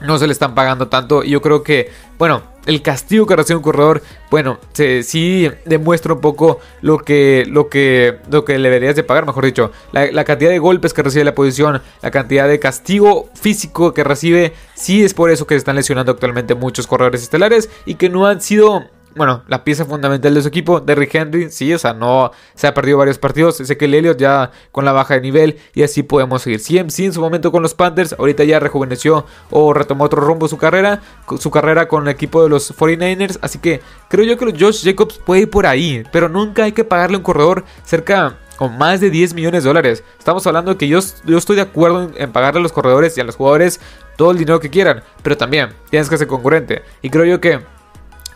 no 0.00 0.18
se 0.18 0.26
le 0.26 0.32
están 0.32 0.54
pagando 0.54 0.88
tanto. 0.88 1.22
Y 1.22 1.30
yo 1.30 1.42
creo 1.42 1.62
que, 1.62 1.90
bueno, 2.18 2.42
el 2.66 2.82
castigo 2.82 3.26
que 3.26 3.36
recibe 3.36 3.56
un 3.56 3.62
corredor, 3.62 4.02
bueno, 4.30 4.58
se, 4.72 5.02
sí 5.02 5.50
demuestra 5.64 6.14
un 6.14 6.20
poco 6.20 6.60
lo 6.82 6.98
que, 6.98 7.44
lo 7.48 7.68
que, 7.68 8.18
lo 8.30 8.44
que 8.44 8.58
le 8.58 8.68
deberías 8.68 8.96
de 8.96 9.02
pagar, 9.02 9.26
mejor 9.26 9.44
dicho. 9.44 9.72
La, 9.92 10.10
la, 10.10 10.24
cantidad 10.24 10.50
de 10.50 10.58
golpes 10.58 10.92
que 10.92 11.02
recibe 11.02 11.24
la 11.24 11.34
posición, 11.34 11.82
la 12.02 12.10
cantidad 12.10 12.48
de 12.48 12.58
castigo 12.58 13.28
físico 13.34 13.94
que 13.94 14.04
recibe, 14.04 14.54
sí 14.74 15.02
es 15.02 15.14
por 15.14 15.30
eso 15.30 15.46
que 15.46 15.54
se 15.54 15.58
están 15.58 15.76
lesionando 15.76 16.12
actualmente 16.12 16.54
muchos 16.54 16.86
corredores 16.86 17.22
estelares 17.22 17.70
y 17.86 17.94
que 17.94 18.08
no 18.08 18.26
han 18.26 18.40
sido 18.40 18.88
bueno, 19.14 19.42
la 19.48 19.64
pieza 19.64 19.84
fundamental 19.84 20.34
de 20.34 20.42
su 20.42 20.48
equipo, 20.48 20.80
Derrick 20.80 21.14
Henry, 21.14 21.50
sí, 21.50 21.72
o 21.74 21.78
sea, 21.78 21.92
no 21.92 22.30
se 22.54 22.66
ha 22.66 22.74
perdido 22.74 22.98
varios 22.98 23.18
partidos. 23.18 23.56
Sé 23.56 23.76
que 23.76 23.86
el 23.86 23.94
Elliott 23.94 24.18
ya 24.18 24.52
con 24.70 24.84
la 24.84 24.92
baja 24.92 25.14
de 25.14 25.20
nivel 25.20 25.58
y 25.74 25.82
así 25.82 26.02
podemos 26.02 26.42
seguir. 26.42 26.60
CMC 26.60 27.00
en 27.00 27.12
su 27.12 27.20
momento 27.20 27.50
con 27.50 27.62
los 27.62 27.74
Panthers, 27.74 28.14
ahorita 28.18 28.44
ya 28.44 28.60
rejuveneció 28.60 29.26
o 29.50 29.72
retomó 29.72 30.04
otro 30.04 30.20
rumbo 30.20 30.48
su 30.48 30.58
carrera, 30.58 31.00
su 31.38 31.50
carrera 31.50 31.88
con 31.88 32.04
el 32.04 32.08
equipo 32.08 32.42
de 32.42 32.48
los 32.48 32.76
49ers. 32.76 33.38
Así 33.42 33.58
que 33.58 33.80
creo 34.08 34.24
yo 34.24 34.38
que 34.38 34.46
los 34.46 34.54
Josh 34.60 34.84
Jacobs 34.84 35.18
puede 35.18 35.42
ir 35.42 35.50
por 35.50 35.66
ahí, 35.66 36.04
pero 36.12 36.28
nunca 36.28 36.64
hay 36.64 36.72
que 36.72 36.84
pagarle 36.84 37.16
un 37.16 37.22
corredor 37.22 37.64
cerca 37.84 38.36
con 38.56 38.76
más 38.76 39.00
de 39.00 39.10
10 39.10 39.34
millones 39.34 39.64
de 39.64 39.68
dólares. 39.68 40.04
Estamos 40.18 40.46
hablando 40.46 40.72
de 40.72 40.76
que 40.76 40.86
yo, 40.86 41.00
yo 41.24 41.38
estoy 41.38 41.56
de 41.56 41.62
acuerdo 41.62 42.04
en, 42.04 42.14
en 42.16 42.30
pagarle 42.30 42.60
a 42.60 42.62
los 42.62 42.72
corredores 42.72 43.16
y 43.16 43.20
a 43.20 43.24
los 43.24 43.36
jugadores 43.36 43.80
todo 44.16 44.32
el 44.32 44.38
dinero 44.38 44.60
que 44.60 44.68
quieran, 44.68 45.02
pero 45.22 45.36
también 45.36 45.70
tienes 45.88 46.10
que 46.10 46.18
ser 46.18 46.26
concurrente. 46.26 46.82
Y 47.00 47.08
creo 47.08 47.24
yo 47.24 47.40
que 47.40 47.60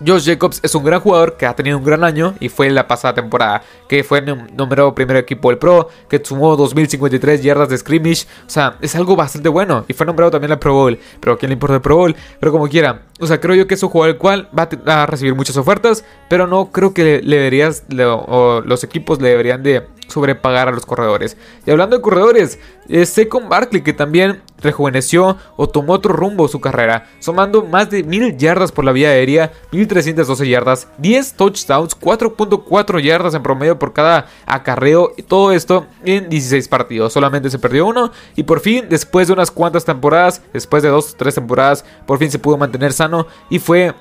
Josh 0.04 0.26
Jacobs 0.26 0.60
es 0.62 0.74
un 0.74 0.84
gran 0.84 1.00
jugador 1.00 1.36
que 1.36 1.46
ha 1.46 1.54
tenido 1.54 1.78
un 1.78 1.84
gran 1.84 2.04
año 2.04 2.34
y 2.40 2.48
fue 2.48 2.66
en 2.66 2.74
la 2.74 2.88
pasada 2.88 3.14
temporada 3.14 3.62
que 3.88 4.02
fue 4.02 4.20
nombrado 4.22 4.94
primer 4.94 5.16
equipo 5.16 5.50
del 5.50 5.58
Pro, 5.58 5.88
que 6.08 6.20
sumó 6.24 6.56
2053 6.56 7.42
yardas 7.42 7.68
de 7.68 7.78
scrimmage, 7.78 8.26
o 8.46 8.50
sea, 8.50 8.76
es 8.80 8.94
algo 8.96 9.16
bastante 9.16 9.48
bueno 9.48 9.84
y 9.88 9.92
fue 9.92 10.06
nombrado 10.06 10.30
también 10.30 10.52
al 10.52 10.58
Pro 10.58 10.74
Bowl, 10.74 10.98
pero 11.20 11.34
¿a 11.34 11.38
quién 11.38 11.50
le 11.50 11.54
importa 11.54 11.76
el 11.76 11.82
Pro 11.82 11.96
Bowl? 11.96 12.16
Pero 12.40 12.52
como 12.52 12.68
quiera, 12.68 13.02
o 13.20 13.26
sea, 13.26 13.40
creo 13.40 13.54
yo 13.54 13.66
que 13.66 13.74
es 13.74 13.82
un 13.82 13.90
jugador 13.90 14.14
el 14.14 14.18
cual 14.18 14.48
va 14.56 14.68
a, 15.02 15.06
recibir 15.06 15.34
muchas 15.34 15.56
ofertas, 15.56 16.04
pero 16.28 16.46
no 16.46 16.70
creo 16.72 16.92
que 16.92 17.20
le, 17.22 17.36
deberías, 17.36 17.84
o 17.98 18.62
los 18.64 18.84
equipos 18.84 19.20
le 19.20 19.28
deberían 19.28 19.62
de 19.62 19.86
sobrepagar 20.14 20.68
a 20.68 20.72
los 20.72 20.86
corredores. 20.86 21.36
Y 21.66 21.72
hablando 21.72 21.96
de 21.96 22.02
corredores, 22.02 22.60
es 22.88 23.08
Secon 23.08 23.48
Barkley 23.48 23.82
que 23.82 23.92
también 23.92 24.42
rejuveneció 24.60 25.36
o 25.56 25.68
tomó 25.68 25.94
otro 25.94 26.14
rumbo 26.14 26.48
su 26.48 26.60
carrera, 26.60 27.06
sumando 27.18 27.64
más 27.64 27.90
de 27.90 28.04
1000 28.04 28.36
yardas 28.38 28.72
por 28.72 28.84
la 28.84 28.92
vía 28.92 29.08
aérea, 29.08 29.52
1312 29.72 30.48
yardas, 30.48 30.88
10 30.98 31.34
touchdowns, 31.34 31.98
4.4 31.98 33.00
yardas 33.00 33.34
en 33.34 33.42
promedio 33.42 33.78
por 33.78 33.92
cada 33.92 34.26
acarreo, 34.46 35.12
y 35.16 35.22
todo 35.22 35.52
esto 35.52 35.86
en 36.04 36.30
16 36.30 36.68
partidos. 36.68 37.12
Solamente 37.12 37.50
se 37.50 37.58
perdió 37.58 37.86
uno 37.86 38.12
y 38.36 38.44
por 38.44 38.60
fin, 38.60 38.86
después 38.88 39.26
de 39.26 39.34
unas 39.34 39.50
cuantas 39.50 39.84
temporadas, 39.84 40.40
después 40.52 40.82
de 40.82 40.88
dos 40.88 41.12
o 41.12 41.16
tres 41.16 41.34
temporadas, 41.34 41.84
por 42.06 42.18
fin 42.18 42.30
se 42.30 42.38
pudo 42.38 42.56
mantener 42.56 42.92
sano 42.92 43.26
y 43.50 43.58
fue 43.58 43.94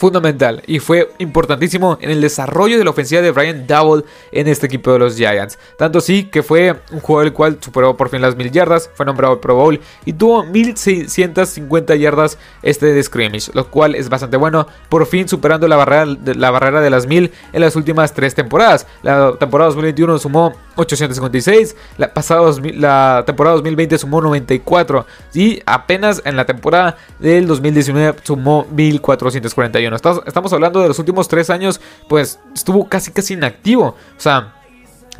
fundamental 0.00 0.62
y 0.66 0.78
fue 0.78 1.12
importantísimo 1.18 1.98
en 2.00 2.08
el 2.08 2.22
desarrollo 2.22 2.78
de 2.78 2.84
la 2.84 2.90
ofensiva 2.90 3.20
de 3.20 3.32
Brian 3.32 3.66
Double 3.66 4.02
en 4.32 4.48
este 4.48 4.64
equipo 4.64 4.90
de 4.94 4.98
los 4.98 5.14
Giants. 5.14 5.58
Tanto 5.76 6.00
sí 6.00 6.24
que 6.24 6.42
fue 6.42 6.74
un 6.90 7.00
jugador 7.00 7.26
el 7.26 7.32
cual 7.34 7.58
superó 7.60 7.98
por 7.98 8.08
fin 8.08 8.22
las 8.22 8.34
mil 8.34 8.50
yardas, 8.50 8.88
fue 8.94 9.04
nombrado 9.04 9.42
Pro 9.42 9.56
Bowl 9.56 9.78
y 10.06 10.14
tuvo 10.14 10.42
1650 10.44 11.96
yardas 11.96 12.38
este 12.62 12.86
de 12.86 13.02
scrimmage, 13.02 13.50
lo 13.52 13.66
cual 13.70 13.94
es 13.94 14.08
bastante 14.08 14.38
bueno, 14.38 14.66
por 14.88 15.04
fin 15.04 15.28
superando 15.28 15.68
la 15.68 15.76
barrera, 15.76 16.06
la 16.34 16.50
barrera 16.50 16.80
de 16.80 16.88
las 16.88 17.06
mil 17.06 17.30
en 17.52 17.60
las 17.60 17.76
últimas 17.76 18.14
tres 18.14 18.34
temporadas. 18.34 18.86
La 19.02 19.34
temporada 19.38 19.68
2021 19.68 20.18
sumó 20.18 20.54
856, 20.76 21.76
la, 21.98 22.14
pasada, 22.14 22.50
la 22.72 23.22
temporada 23.26 23.56
2020 23.56 23.98
sumó 23.98 24.22
94 24.22 25.04
y 25.34 25.60
apenas 25.66 26.22
en 26.24 26.36
la 26.36 26.46
temporada 26.46 26.96
del 27.18 27.46
2019 27.46 28.20
sumó 28.22 28.66
1441. 28.72 29.89
Estamos 29.96 30.52
hablando 30.52 30.80
de 30.80 30.88
los 30.88 30.98
últimos 30.98 31.28
tres 31.28 31.50
años, 31.50 31.80
pues 32.08 32.38
estuvo 32.54 32.88
casi 32.88 33.10
casi 33.10 33.34
inactivo. 33.34 33.86
O 33.86 34.20
sea, 34.20 34.54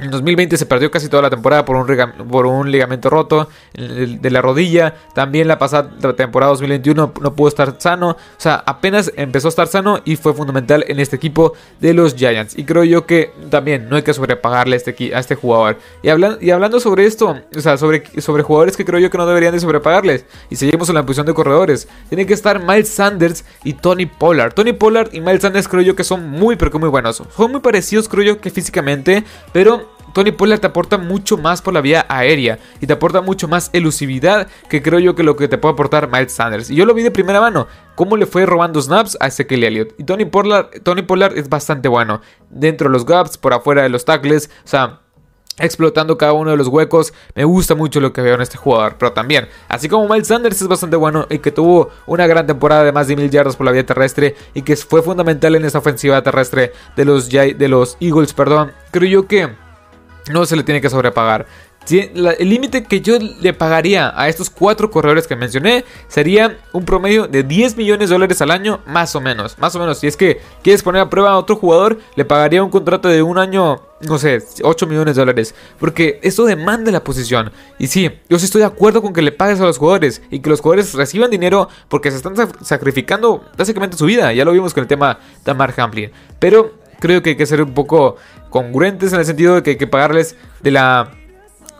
en 0.00 0.10
2020 0.10 0.56
se 0.56 0.66
perdió 0.66 0.90
casi 0.90 1.08
toda 1.08 1.22
la 1.22 1.30
temporada 1.30 1.64
por 1.64 1.76
un, 2.46 2.70
ligamento 2.70 3.10
roto 3.10 3.48
de 3.74 4.30
la 4.30 4.42
rodilla. 4.42 4.94
También 5.14 5.48
la 5.48 5.58
pasada 5.58 5.90
temporada 6.14 6.50
2021 6.50 7.12
no 7.20 7.34
pudo 7.34 7.48
estar 7.48 7.76
sano. 7.78 8.10
O 8.10 8.16
sea, 8.38 8.62
apenas 8.66 9.12
empezó 9.16 9.48
a 9.48 9.50
estar 9.50 9.66
sano 9.66 10.00
y 10.04 10.16
fue 10.16 10.34
fundamental 10.34 10.84
en 10.88 11.00
este 11.00 11.16
equipo 11.16 11.54
de 11.80 11.94
los 11.94 12.14
Giants. 12.14 12.56
Y 12.58 12.64
creo 12.64 12.84
yo 12.84 13.06
que 13.06 13.32
también 13.50 13.88
no 13.88 13.96
hay 13.96 14.02
que 14.02 14.14
sobrepagarle 14.14 14.76
a 14.76 14.78
este, 14.78 15.14
a 15.14 15.18
este 15.18 15.34
jugador. 15.34 15.78
Y 16.02 16.10
hablando 16.50 16.80
sobre 16.80 17.06
esto, 17.06 17.36
o 17.54 17.60
sea, 17.60 17.76
sobre, 17.76 18.04
sobre 18.20 18.42
jugadores 18.42 18.76
que 18.76 18.84
creo 18.84 18.98
yo 19.00 19.10
que 19.10 19.18
no 19.18 19.26
deberían 19.26 19.52
de 19.52 19.60
sobrepagarles. 19.60 20.24
Y 20.48 20.56
seguimos 20.56 20.88
en 20.88 20.94
la 20.94 21.02
posición 21.02 21.26
de 21.26 21.34
corredores. 21.34 21.88
Tienen 22.08 22.26
que 22.26 22.34
estar 22.34 22.60
Miles 22.60 22.88
Sanders 22.88 23.44
y 23.64 23.74
Tony 23.74 24.06
Pollard. 24.06 24.54
Tony 24.54 24.72
Pollard 24.72 25.10
y 25.12 25.20
Miles 25.20 25.42
Sanders 25.42 25.68
creo 25.68 25.82
yo 25.82 25.96
que 25.96 26.04
son 26.04 26.28
muy, 26.28 26.56
pero 26.56 26.70
que 26.70 26.78
muy 26.78 26.88
buenos. 26.88 27.22
Son 27.36 27.50
muy 27.50 27.60
parecidos 27.60 28.08
creo 28.08 28.24
yo 28.24 28.40
que 28.40 28.50
físicamente. 28.50 29.24
Pero 29.52 29.89
Tony 30.12 30.32
Pollard 30.32 30.60
te 30.60 30.66
aporta 30.66 30.98
mucho 30.98 31.36
más 31.36 31.62
por 31.62 31.74
la 31.74 31.80
vía 31.80 32.06
aérea 32.08 32.58
y 32.80 32.86
te 32.86 32.92
aporta 32.92 33.20
mucho 33.20 33.48
más 33.48 33.70
elusividad 33.72 34.48
que 34.68 34.82
creo 34.82 34.98
yo 34.98 35.14
que 35.14 35.22
lo 35.22 35.36
que 35.36 35.48
te 35.48 35.58
puede 35.58 35.74
aportar 35.74 36.10
Miles 36.10 36.32
Sanders. 36.32 36.70
Y 36.70 36.74
yo 36.74 36.84
lo 36.84 36.94
vi 36.94 37.02
de 37.02 37.10
primera 37.10 37.40
mano, 37.40 37.66
cómo 37.94 38.16
le 38.16 38.26
fue 38.26 38.46
robando 38.46 38.80
snaps 38.80 39.16
a 39.20 39.28
Ezekiel 39.28 39.64
Elliott. 39.64 39.94
Y 39.98 40.04
Tony 40.04 40.24
Pollard, 40.24 40.82
Tony 40.82 41.02
Pollard 41.02 41.36
es 41.36 41.48
bastante 41.48 41.88
bueno 41.88 42.20
dentro 42.48 42.88
de 42.88 42.92
los 42.92 43.04
gaps, 43.04 43.38
por 43.38 43.52
afuera 43.52 43.82
de 43.82 43.88
los 43.88 44.04
tackles, 44.04 44.50
o 44.64 44.68
sea 44.68 45.00
explotando 45.60 46.18
cada 46.18 46.32
uno 46.32 46.50
de 46.50 46.56
los 46.56 46.68
huecos. 46.68 47.12
Me 47.34 47.44
gusta 47.44 47.74
mucho 47.74 48.00
lo 48.00 48.12
que 48.12 48.22
veo 48.22 48.34
en 48.34 48.40
este 48.40 48.56
jugador. 48.56 48.96
Pero 48.98 49.12
también, 49.12 49.48
así 49.68 49.88
como 49.88 50.08
Miles 50.08 50.28
Sanders 50.28 50.60
es 50.60 50.68
bastante 50.68 50.96
bueno 50.96 51.26
y 51.30 51.38
que 51.38 51.52
tuvo 51.52 51.90
una 52.06 52.26
gran 52.26 52.46
temporada 52.46 52.82
de 52.82 52.92
más 52.92 53.06
de 53.06 53.16
mil 53.16 53.30
yardas 53.30 53.56
por 53.56 53.66
la 53.66 53.72
vía 53.72 53.86
terrestre 53.86 54.34
y 54.54 54.62
que 54.62 54.76
fue 54.76 55.02
fundamental 55.02 55.54
en 55.54 55.64
esa 55.64 55.78
ofensiva 55.78 56.22
terrestre 56.22 56.72
de 56.96 57.04
los, 57.04 57.28
de 57.28 57.68
los 57.68 57.96
Eagles, 58.00 58.32
perdón, 58.32 58.72
creo 58.90 59.08
yo 59.08 59.26
que 59.26 59.50
no 60.28 60.46
se 60.46 60.56
le 60.56 60.62
tiene 60.62 60.80
que 60.80 60.90
sobrepagar. 60.90 61.46
El 61.88 62.48
límite 62.48 62.84
que 62.84 63.00
yo 63.00 63.18
le 63.18 63.52
pagaría 63.52 64.12
a 64.14 64.28
estos 64.28 64.48
cuatro 64.50 64.90
corredores 64.90 65.26
que 65.26 65.34
mencioné 65.34 65.84
sería 66.08 66.58
un 66.72 66.84
promedio 66.84 67.26
de 67.26 67.42
10 67.42 67.76
millones 67.76 68.10
de 68.10 68.14
dólares 68.14 68.40
al 68.42 68.50
año, 68.50 68.80
más 68.86 69.16
o 69.16 69.20
menos. 69.20 69.58
Más 69.58 69.74
o 69.74 69.80
menos, 69.80 69.98
si 69.98 70.06
es 70.06 70.16
que 70.16 70.40
quieres 70.62 70.82
poner 70.82 71.02
a 71.02 71.10
prueba 71.10 71.30
a 71.30 71.38
otro 71.38 71.56
jugador, 71.56 71.98
le 72.14 72.24
pagaría 72.24 72.62
un 72.62 72.70
contrato 72.70 73.08
de 73.08 73.22
un 73.22 73.38
año, 73.38 73.80
no 74.02 74.18
sé, 74.18 74.40
8 74.62 74.86
millones 74.86 75.16
de 75.16 75.22
dólares. 75.22 75.54
Porque 75.80 76.20
eso 76.22 76.44
demanda 76.44 76.92
la 76.92 77.02
posición. 77.02 77.50
Y 77.78 77.88
sí, 77.88 78.10
yo 78.28 78.38
sí 78.38 78.44
estoy 78.44 78.60
de 78.60 78.66
acuerdo 78.66 79.02
con 79.02 79.12
que 79.12 79.22
le 79.22 79.32
pagues 79.32 79.58
a 79.60 79.64
los 79.64 79.78
jugadores 79.78 80.22
y 80.30 80.40
que 80.40 80.50
los 80.50 80.60
jugadores 80.60 80.94
reciban 80.94 81.30
dinero 81.30 81.68
porque 81.88 82.10
se 82.10 82.18
están 82.18 82.36
sacrificando 82.62 83.42
básicamente 83.56 83.96
su 83.96 84.04
vida. 84.04 84.32
Ya 84.32 84.44
lo 84.44 84.52
vimos 84.52 84.74
con 84.74 84.82
el 84.82 84.88
tema 84.88 85.18
de 85.44 85.54
Mark 85.54 85.74
Hamlin. 85.78 86.12
Pero 86.38 86.78
creo 87.00 87.22
que 87.22 87.30
hay 87.30 87.36
que 87.36 87.46
ser 87.46 87.62
un 87.62 87.74
poco 87.74 88.16
congruentes 88.50 89.12
en 89.12 89.18
el 89.18 89.26
sentido 89.26 89.56
de 89.56 89.62
que 89.62 89.70
hay 89.70 89.76
que 89.76 89.86
pagarles 89.86 90.36
de 90.62 90.70
la 90.70 91.10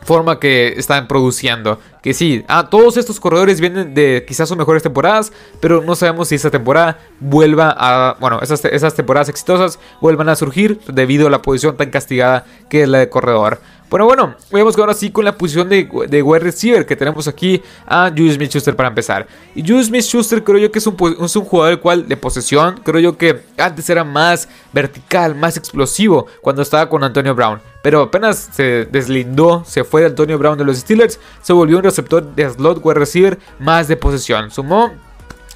forma 0.03 0.39
que 0.39 0.73
están 0.77 1.07
produciendo. 1.07 1.79
Que 2.01 2.13
sí, 2.13 2.43
ah, 2.47 2.69
todos 2.69 2.97
estos 2.97 3.19
corredores 3.19 3.61
vienen 3.61 3.93
de 3.93 4.25
quizás 4.27 4.49
sus 4.49 4.57
mejores 4.57 4.83
temporadas, 4.83 5.31
pero 5.59 5.81
no 5.81 5.95
sabemos 5.95 6.29
si 6.29 6.35
esta 6.35 6.49
temporada 6.49 6.99
vuelva 7.19 7.75
a, 7.77 8.17
bueno, 8.19 8.39
esas, 8.41 8.65
esas 8.65 8.95
temporadas 8.95 9.29
exitosas 9.29 9.79
vuelvan 10.01 10.29
a 10.29 10.35
surgir 10.35 10.79
debido 10.87 11.27
a 11.27 11.29
la 11.29 11.41
posición 11.41 11.77
tan 11.77 11.91
castigada 11.91 12.45
que 12.69 12.83
es 12.83 12.89
la 12.89 12.99
de 12.99 13.09
corredor. 13.09 13.59
Bueno, 13.91 14.05
bueno, 14.05 14.35
vamos 14.49 14.77
ahora 14.77 14.93
sí 14.93 15.11
con 15.11 15.25
la 15.25 15.37
posición 15.37 15.67
de, 15.67 15.85
de 16.07 16.21
wide 16.21 16.39
receiver 16.39 16.85
que 16.85 16.95
tenemos 16.95 17.27
aquí 17.27 17.61
a 17.85 18.07
Julius 18.07 18.35
Smith-Schuster 18.35 18.73
para 18.73 18.87
empezar. 18.87 19.27
Y 19.53 19.63
Julius 19.63 19.87
Smith-Schuster 19.87 20.45
creo 20.45 20.59
yo 20.59 20.71
que 20.71 20.79
es 20.79 20.87
un, 20.87 20.95
es 21.21 21.35
un 21.35 21.43
jugador 21.43 21.81
cual 21.81 22.07
de 22.07 22.15
posesión, 22.15 22.79
creo 22.85 23.01
yo 23.01 23.17
que 23.17 23.41
antes 23.57 23.89
era 23.89 24.05
más 24.05 24.47
vertical, 24.71 25.35
más 25.35 25.57
explosivo 25.57 26.27
cuando 26.39 26.61
estaba 26.61 26.87
con 26.87 27.03
Antonio 27.03 27.35
Brown. 27.35 27.59
Pero 27.83 28.03
apenas 28.03 28.47
se 28.53 28.85
deslindó, 28.85 29.65
se 29.65 29.83
fue 29.83 29.99
de 29.99 30.07
Antonio 30.07 30.37
Brown 30.37 30.57
de 30.57 30.63
los 30.63 30.77
Steelers, 30.77 31.19
se 31.41 31.51
volvió 31.51 31.75
un 31.75 31.83
receptor 31.83 32.23
de 32.33 32.49
slot 32.49 32.79
wide 32.81 32.97
receiver 32.97 33.39
más 33.59 33.89
de 33.89 33.97
posesión. 33.97 34.51
Sumó 34.51 34.89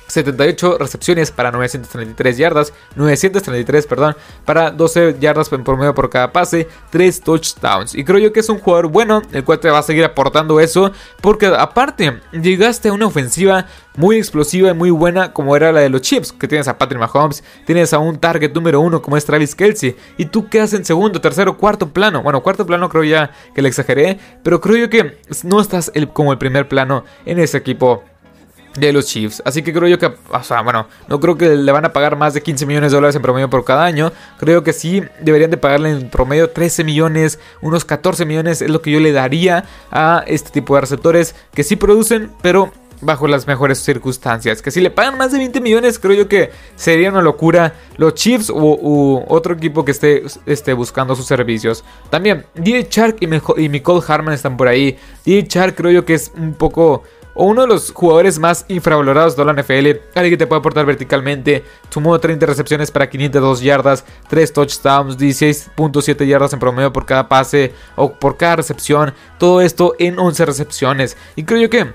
78 0.08 0.78
recepciones 0.78 1.32
para 1.32 1.52
933 1.52 2.38
yardas, 2.38 2.74
933, 2.96 3.88
perdón, 3.88 4.16
para 4.46 4.72
12 4.72 5.18
yardas 5.20 5.52
en 5.52 5.64
promedio 5.64 5.94
por 5.94 6.10
cada 6.10 6.32
pase, 6.32 6.68
3 6.92 7.22
touchdowns. 7.22 7.96
Y 7.96 8.04
creo 8.04 8.20
yo 8.20 8.34
que 8.34 8.40
es 8.40 8.50
un 8.50 8.60
jugador 8.60 8.88
bueno, 8.88 9.22
el 9.32 9.44
cual 9.44 9.60
te 9.60 9.70
va 9.70 9.80
a 9.80 9.84
seguir 9.84 10.04
aportando 10.04 10.60
eso, 10.60 10.92
porque 11.22 11.48
aparte 11.48 12.20
llegaste 12.32 12.90
a 12.90 12.94
una 12.94 13.08
ofensiva 13.08 13.66
muy 13.98 14.18
explosiva 14.18 14.72
y 14.72 14.74
muy 14.74 14.90
buena 14.90 15.32
como 15.32 15.56
era 15.56 15.72
la 15.72 15.80
de 15.80 15.90
los 15.90 16.02
Chips, 16.02 16.34
que 16.34 16.48
tienes 16.48 16.68
a 16.68 16.78
Patrick 16.78 17.00
Mahomes, 17.00 17.44
tienes 17.66 17.94
a 17.94 18.00
un 18.00 18.18
target 18.18 18.54
número 18.54 18.82
uno 18.82 19.02
como 19.02 19.18
es 19.18 19.26
Travis 19.26 19.56
Kelsey, 19.56 19.96
y 20.18 20.26
tú 20.26 20.50
quedas 20.50 20.74
en 20.74 20.86
segundo, 20.86 21.22
tercero, 21.22 21.58
cuarto 21.58 21.90
plano. 21.90 22.22
Bueno, 22.22 22.44
cuarto 22.44 22.66
plano 22.66 22.90
creo 22.90 23.04
ya 23.04 23.32
que 23.54 23.62
le 23.62 23.70
exageré, 23.70 24.20
pero 24.44 24.60
creo 24.60 24.78
yo 24.78 24.90
que 24.90 25.18
no 25.44 25.62
estás 25.62 25.92
como 26.14 26.32
el 26.32 26.38
primer 26.38 26.68
plano 26.68 27.06
en 27.26 27.40
ese 27.40 27.58
equipo 27.58 28.04
de 28.76 28.94
los 28.94 29.06
Chiefs. 29.06 29.42
Así 29.46 29.64
que 29.64 29.74
creo 29.74 29.88
yo 29.88 29.98
que, 29.98 30.08
o 30.08 30.44
sea, 30.44 30.62
bueno, 30.62 30.88
no 31.08 31.20
creo 31.20 31.38
que 31.38 31.56
le 31.56 31.72
van 31.72 31.86
a 31.86 31.94
pagar 31.94 32.18
más 32.18 32.34
de 32.34 32.42
15 32.42 32.66
millones 32.66 32.92
de 32.92 32.98
dólares 32.98 33.16
en 33.16 33.22
promedio 33.22 33.50
por 33.50 33.64
cada 33.64 33.86
año. 33.86 34.12
Creo 34.38 34.64
que 34.64 34.74
sí 34.74 35.04
deberían 35.22 35.52
de 35.52 35.58
pagarle 35.58 35.92
en 35.92 36.10
promedio 36.10 36.50
13 36.50 36.84
millones, 36.84 37.40
unos 37.62 37.86
14 37.86 38.26
millones 38.26 38.62
es 38.62 38.70
lo 38.70 38.82
que 38.82 38.92
yo 38.92 39.00
le 39.00 39.12
daría 39.12 39.66
a 39.92 40.24
este 40.28 40.52
tipo 40.52 40.76
de 40.76 40.82
receptores 40.82 41.36
que 41.54 41.64
sí 41.64 41.76
producen, 41.76 42.32
pero 42.42 42.72
bajo 43.02 43.28
las 43.28 43.48
mejores 43.48 43.80
circunstancias. 43.80 44.62
Que 44.62 44.72
si 44.72 44.82
le 44.82 44.90
pagan 44.90 45.18
más 45.18 45.32
de 45.32 45.38
20 45.40 45.62
millones, 45.62 46.00
creo 46.00 46.16
yo 46.16 46.28
que 46.28 46.52
sería 46.76 47.10
una 47.10 47.22
locura 47.22 47.74
los 47.98 48.14
Chiefs 48.14 48.50
u, 48.50 49.24
otro 49.28 49.54
equipo 49.54 49.86
que 49.86 49.92
esté, 49.92 50.24
esté, 50.46 50.74
buscando 50.74 51.16
sus 51.16 51.26
servicios. 51.26 51.84
También, 52.10 52.46
DJ 52.56 52.88
Shark 52.90 53.18
y, 53.20 53.64
y 53.64 53.70
Nicole 53.70 54.04
Harman 54.08 54.34
están 54.34 54.58
por 54.58 54.68
ahí. 54.68 54.98
DJ 55.26 55.48
Shark 55.48 55.76
creo 55.76 55.92
yo 55.92 56.06
que 56.06 56.16
es 56.16 56.32
un 56.36 56.54
poco 56.54 57.04
o 57.36 57.46
uno 57.46 57.62
de 57.62 57.68
los 57.68 57.92
jugadores 57.92 58.40
más 58.40 58.66
infravalorados 58.70 59.36
de 59.36 59.46
la 59.46 59.54
NFL, 59.54 60.00
alguien 60.16 60.32
que 60.32 60.38
te 60.38 60.48
puede 60.48 60.60
aportar 60.60 60.86
verticalmente, 60.86 61.64
sumó 61.90 62.18
30 62.18 62.46
recepciones 62.46 62.90
para 62.90 63.10
502 63.10 63.62
yardas, 63.62 64.06
3 64.30 64.54
touchdowns, 64.54 65.18
16.7 65.20 66.26
yardas 66.26 66.54
en 66.54 66.60
promedio 66.60 66.92
por 66.92 67.06
cada 67.06 67.30
pase 67.30 67.74
o 67.96 68.14
por 68.14 68.38
cada 68.38 68.58
recepción, 68.58 69.14
todo 69.38 69.62
esto 69.62 69.94
en 70.00 70.18
11 70.18 70.46
recepciones. 70.46 71.18
Y 71.36 71.44
creo 71.44 71.62
yo 71.62 71.70
que 71.70 71.94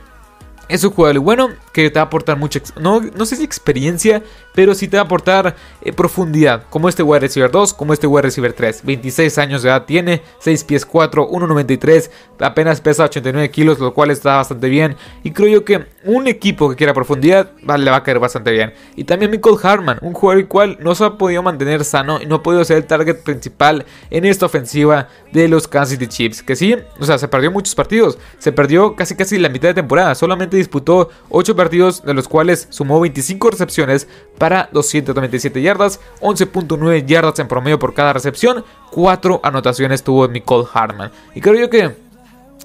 es 0.70 0.84
un 0.84 0.90
jugador 0.90 1.18
bueno 1.20 1.50
que 1.72 1.90
te 1.90 1.98
va 1.98 2.02
a 2.02 2.06
aportar 2.06 2.38
mucha, 2.38 2.60
no, 2.80 3.00
no 3.00 3.26
sé 3.26 3.36
si 3.36 3.44
experiencia, 3.44 4.22
pero 4.54 4.74
sí 4.74 4.88
te 4.88 4.96
va 4.96 5.02
a 5.02 5.04
aportar 5.04 5.56
eh, 5.82 5.92
profundidad, 5.92 6.64
como 6.70 6.88
este 6.88 7.02
wide 7.02 7.20
receiver 7.20 7.50
2, 7.50 7.74
como 7.74 7.92
este 7.92 8.06
wide 8.06 8.22
receiver 8.22 8.52
3. 8.52 8.82
26 8.84 9.38
años 9.38 9.62
de 9.62 9.68
edad 9.68 9.84
tiene, 9.84 10.22
6 10.38 10.64
pies 10.64 10.86
4, 10.86 11.28
1.93, 11.28 12.10
apenas 12.40 12.80
pesa 12.80 13.04
89 13.04 13.50
kilos, 13.50 13.78
lo 13.78 13.94
cual 13.94 14.10
está 14.10 14.36
bastante 14.36 14.68
bien. 14.68 14.96
Y 15.22 15.32
creo 15.32 15.48
yo 15.48 15.64
que 15.64 15.86
un 16.04 16.26
equipo 16.26 16.70
que 16.70 16.76
quiera 16.76 16.94
profundidad 16.94 17.52
le 17.60 17.90
va 17.90 17.96
a 17.96 18.02
caer 18.02 18.18
bastante 18.18 18.50
bien. 18.52 18.72
Y 18.96 19.04
también 19.04 19.30
Michael 19.30 19.56
Harman, 19.62 19.98
un 20.02 20.14
jugador 20.14 20.40
el 20.40 20.48
cual 20.48 20.78
no 20.80 20.94
se 20.94 21.04
ha 21.04 21.10
podido 21.18 21.42
mantener 21.42 21.84
sano 21.84 22.20
y 22.20 22.26
no 22.26 22.36
ha 22.36 22.42
podido 22.42 22.64
ser 22.64 22.78
el 22.78 22.84
target 22.84 23.22
principal 23.22 23.84
en 24.10 24.24
esta 24.24 24.46
ofensiva 24.46 25.08
de 25.32 25.48
los 25.48 25.68
Kansas 25.68 25.90
City 25.90 26.06
Chiefs. 26.06 26.42
Que 26.42 26.56
sí, 26.56 26.76
o 26.98 27.04
sea, 27.04 27.18
se 27.18 27.28
perdió 27.28 27.50
muchos 27.50 27.74
partidos, 27.74 28.18
se 28.38 28.52
perdió 28.52 28.94
casi 28.96 29.14
casi 29.14 29.38
la 29.38 29.48
mitad 29.48 29.68
de 29.68 29.74
temporada, 29.74 30.14
solamente 30.14 30.59
disputó 30.60 31.10
8 31.28 31.56
partidos 31.56 32.02
de 32.04 32.14
los 32.14 32.28
cuales 32.28 32.68
sumó 32.70 33.00
25 33.00 33.50
recepciones 33.50 34.08
para 34.38 34.68
297 34.72 35.60
yardas, 35.60 36.00
11.9 36.20 37.04
yardas 37.04 37.38
en 37.38 37.48
promedio 37.48 37.78
por 37.78 37.94
cada 37.94 38.12
recepción, 38.12 38.64
4 38.92 39.40
anotaciones 39.42 40.02
tuvo 40.02 40.28
Nicole 40.28 40.66
Hartman. 40.72 41.10
Y 41.34 41.40
creo 41.40 41.54
yo 41.54 41.70
que 41.70 42.09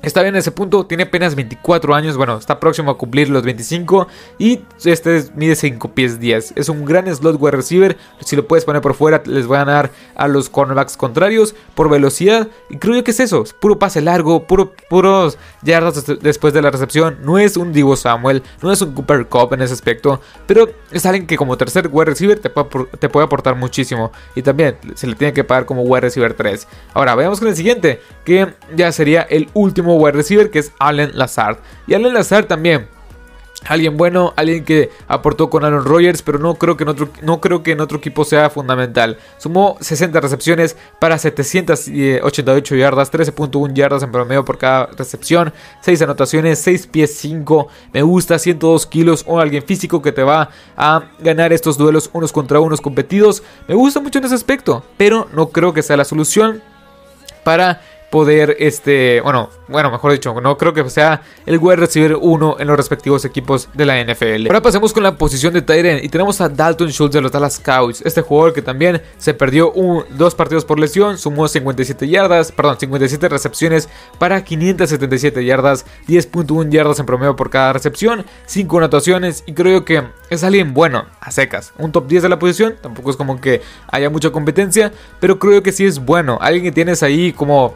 Está 0.01 0.21
bien 0.21 0.35
en 0.35 0.39
ese 0.39 0.51
punto, 0.51 0.85
tiene 0.85 1.03
apenas 1.03 1.35
24 1.35 1.95
años, 1.95 2.15
bueno, 2.15 2.37
está 2.37 2.59
próximo 2.59 2.91
a 2.91 2.97
cumplir 2.97 3.29
los 3.29 3.43
25 3.43 4.07
y 4.37 4.61
este 4.83 5.23
mide 5.35 5.55
5 5.55 5.93
pies 5.93 6.19
10. 6.19 6.53
Es 6.55 6.69
un 6.69 6.85
gran 6.85 7.13
slot 7.13 7.37
wide 7.39 7.51
receiver, 7.57 7.97
si 8.19 8.35
lo 8.35 8.47
puedes 8.47 8.65
poner 8.65 8.81
por 8.81 8.93
fuera 8.93 9.23
les 9.25 9.47
voy 9.47 9.57
a 9.57 9.65
dar 9.65 9.91
a 10.15 10.27
los 10.27 10.49
cornerbacks 10.49 10.95
contrarios 10.95 11.55
por 11.73 11.89
velocidad 11.89 12.49
y 12.69 12.77
creo 12.77 13.03
que 13.03 13.11
es 13.11 13.19
eso, 13.19 13.43
es 13.43 13.53
puro 13.53 13.79
pase 13.79 14.01
largo, 14.01 14.45
puro, 14.45 14.73
puros 14.89 15.39
yardas 15.63 16.05
después 16.21 16.53
de 16.53 16.61
la 16.61 16.69
recepción, 16.69 17.17
no 17.23 17.39
es 17.39 17.57
un 17.57 17.73
Divo 17.73 17.95
Samuel, 17.95 18.43
no 18.61 18.71
es 18.71 18.81
un 18.81 18.93
Cooper 18.93 19.25
Cup 19.27 19.53
en 19.53 19.61
ese 19.61 19.73
aspecto, 19.73 20.21
pero 20.45 20.69
es 20.91 21.05
alguien 21.05 21.25
que 21.25 21.37
como 21.37 21.57
tercer 21.57 21.89
wide 21.91 22.05
receiver 22.05 22.39
te 22.39 22.49
puede, 22.49 22.85
te 22.99 23.09
puede 23.09 23.25
aportar 23.25 23.55
muchísimo 23.55 24.11
y 24.35 24.41
también 24.41 24.75
se 24.93 25.07
le 25.07 25.15
tiene 25.15 25.33
que 25.33 25.43
pagar 25.43 25.65
como 25.65 25.81
wide 25.81 26.01
receiver 26.01 26.33
3. 26.33 26.67
Ahora, 26.93 27.15
veamos 27.15 27.39
con 27.39 27.47
el 27.47 27.55
siguiente, 27.55 28.01
que 28.23 28.53
ya 28.75 28.91
sería 28.91 29.23
el 29.23 29.49
último 29.53 29.84
wide 29.93 30.13
receiver 30.13 30.49
que 30.49 30.59
es 30.59 30.71
Allen 30.79 31.11
Lazard. 31.13 31.57
Y 31.87 31.93
Allen 31.93 32.13
Lazard 32.13 32.47
también 32.47 32.87
Alguien 33.67 33.97
bueno, 33.97 34.33
alguien 34.35 34.63
que 34.63 34.91
aportó 35.07 35.49
con 35.49 35.63
Aaron 35.65 35.85
Rodgers, 35.85 36.21
pero 36.21 36.37
no 36.37 36.55
creo, 36.55 36.77
que 36.77 36.83
en 36.83 36.89
otro, 36.89 37.09
no 37.23 37.41
creo 37.41 37.63
que 37.63 37.71
en 37.71 37.81
otro 37.81 37.97
equipo 37.97 38.23
sea 38.23 38.49
fundamental. 38.51 39.17
Sumó 39.37 39.77
60 39.79 40.19
recepciones 40.21 40.77
para 40.99 41.17
788 41.17 42.75
yardas, 42.75 43.11
13.1 43.11 43.73
yardas 43.73 44.03
en 44.03 44.11
promedio 44.11 44.45
por 44.45 44.59
cada 44.59 44.87
recepción, 44.87 45.51
6 45.81 46.01
anotaciones, 46.03 46.59
6 46.59 46.87
pies 46.87 47.15
5. 47.17 47.67
Me 47.91 48.03
gusta, 48.03 48.37
102 48.37 48.85
kilos 48.85 49.23
o 49.25 49.39
alguien 49.39 49.63
físico 49.63 50.01
que 50.01 50.11
te 50.11 50.21
va 50.21 50.49
a 50.77 51.05
ganar 51.19 51.51
estos 51.51 51.75
duelos 51.77 52.11
unos 52.13 52.31
contra 52.31 52.59
unos 52.59 52.81
competidos. 52.81 53.41
Me 53.67 53.73
gusta 53.73 53.99
mucho 53.99 54.19
en 54.19 54.25
ese 54.25 54.35
aspecto, 54.35 54.83
pero 54.97 55.27
no 55.33 55.49
creo 55.49 55.73
que 55.73 55.81
sea 55.81 55.97
la 55.97 56.05
solución 56.05 56.61
para 57.43 57.81
poder, 58.15 58.55
este, 58.59 59.19
bueno, 59.19 59.49
bueno, 59.67 59.91
mejor 59.91 60.13
dicho, 60.13 60.33
no 60.39 60.57
creo 60.57 60.73
que 60.73 60.89
sea 60.89 61.21
el 61.45 61.57
wide 61.57 61.75
receiver 61.75 62.15
1 62.15 62.55
en 62.59 62.67
los 62.69 62.77
respectivos 62.77 63.25
equipos 63.25 63.67
de 63.73 63.85
la 63.85 64.01
NFL. 64.01 64.47
Ahora 64.47 64.61
pasemos 64.61 64.93
con 64.93 65.03
la 65.03 65.17
posición 65.17 65.53
de 65.53 65.61
Tyren 65.61 65.99
y 66.01 66.07
tenemos 66.07 66.39
a 66.39 66.47
Dalton 66.47 66.87
Schultz 66.91 67.13
de 67.13 67.19
los 67.19 67.29
Dallas 67.29 67.59
Cowboys, 67.59 68.01
este 68.05 68.21
jugador 68.21 68.53
que 68.53 68.61
también 68.61 69.01
se 69.17 69.33
perdió 69.33 69.73
un, 69.73 70.05
dos 70.11 70.33
partidos 70.33 70.63
por 70.63 70.79
lesión, 70.79 71.17
sumó 71.17 71.49
57 71.49 72.07
yardas, 72.07 72.53
perdón, 72.53 72.77
57 72.79 73.27
recepciones 73.27 73.89
para 74.17 74.41
577 74.45 75.43
yardas, 75.43 75.85
10.1 76.07 76.69
yardas 76.69 76.99
en 76.99 77.05
promedio 77.05 77.35
por 77.35 77.49
cada 77.49 77.73
recepción, 77.73 78.25
5 78.45 78.77
anotaciones 78.77 79.43
y 79.45 79.51
creo 79.51 79.83
que 79.83 80.05
es 80.29 80.41
alguien 80.45 80.73
bueno, 80.73 81.03
a 81.19 81.31
secas, 81.31 81.73
un 81.77 81.91
top 81.91 82.07
10 82.07 82.23
de 82.23 82.29
la 82.29 82.39
posición, 82.39 82.75
tampoco 82.81 83.11
es 83.11 83.17
como 83.17 83.41
que 83.41 83.61
haya 83.91 84.09
mucha 84.09 84.29
competencia, 84.31 84.93
pero 85.19 85.37
creo 85.37 85.61
que 85.61 85.73
sí 85.73 85.85
es 85.85 85.99
bueno, 85.99 86.37
alguien 86.39 86.63
que 86.63 86.71
tienes 86.71 87.03
ahí 87.03 87.33
como 87.33 87.75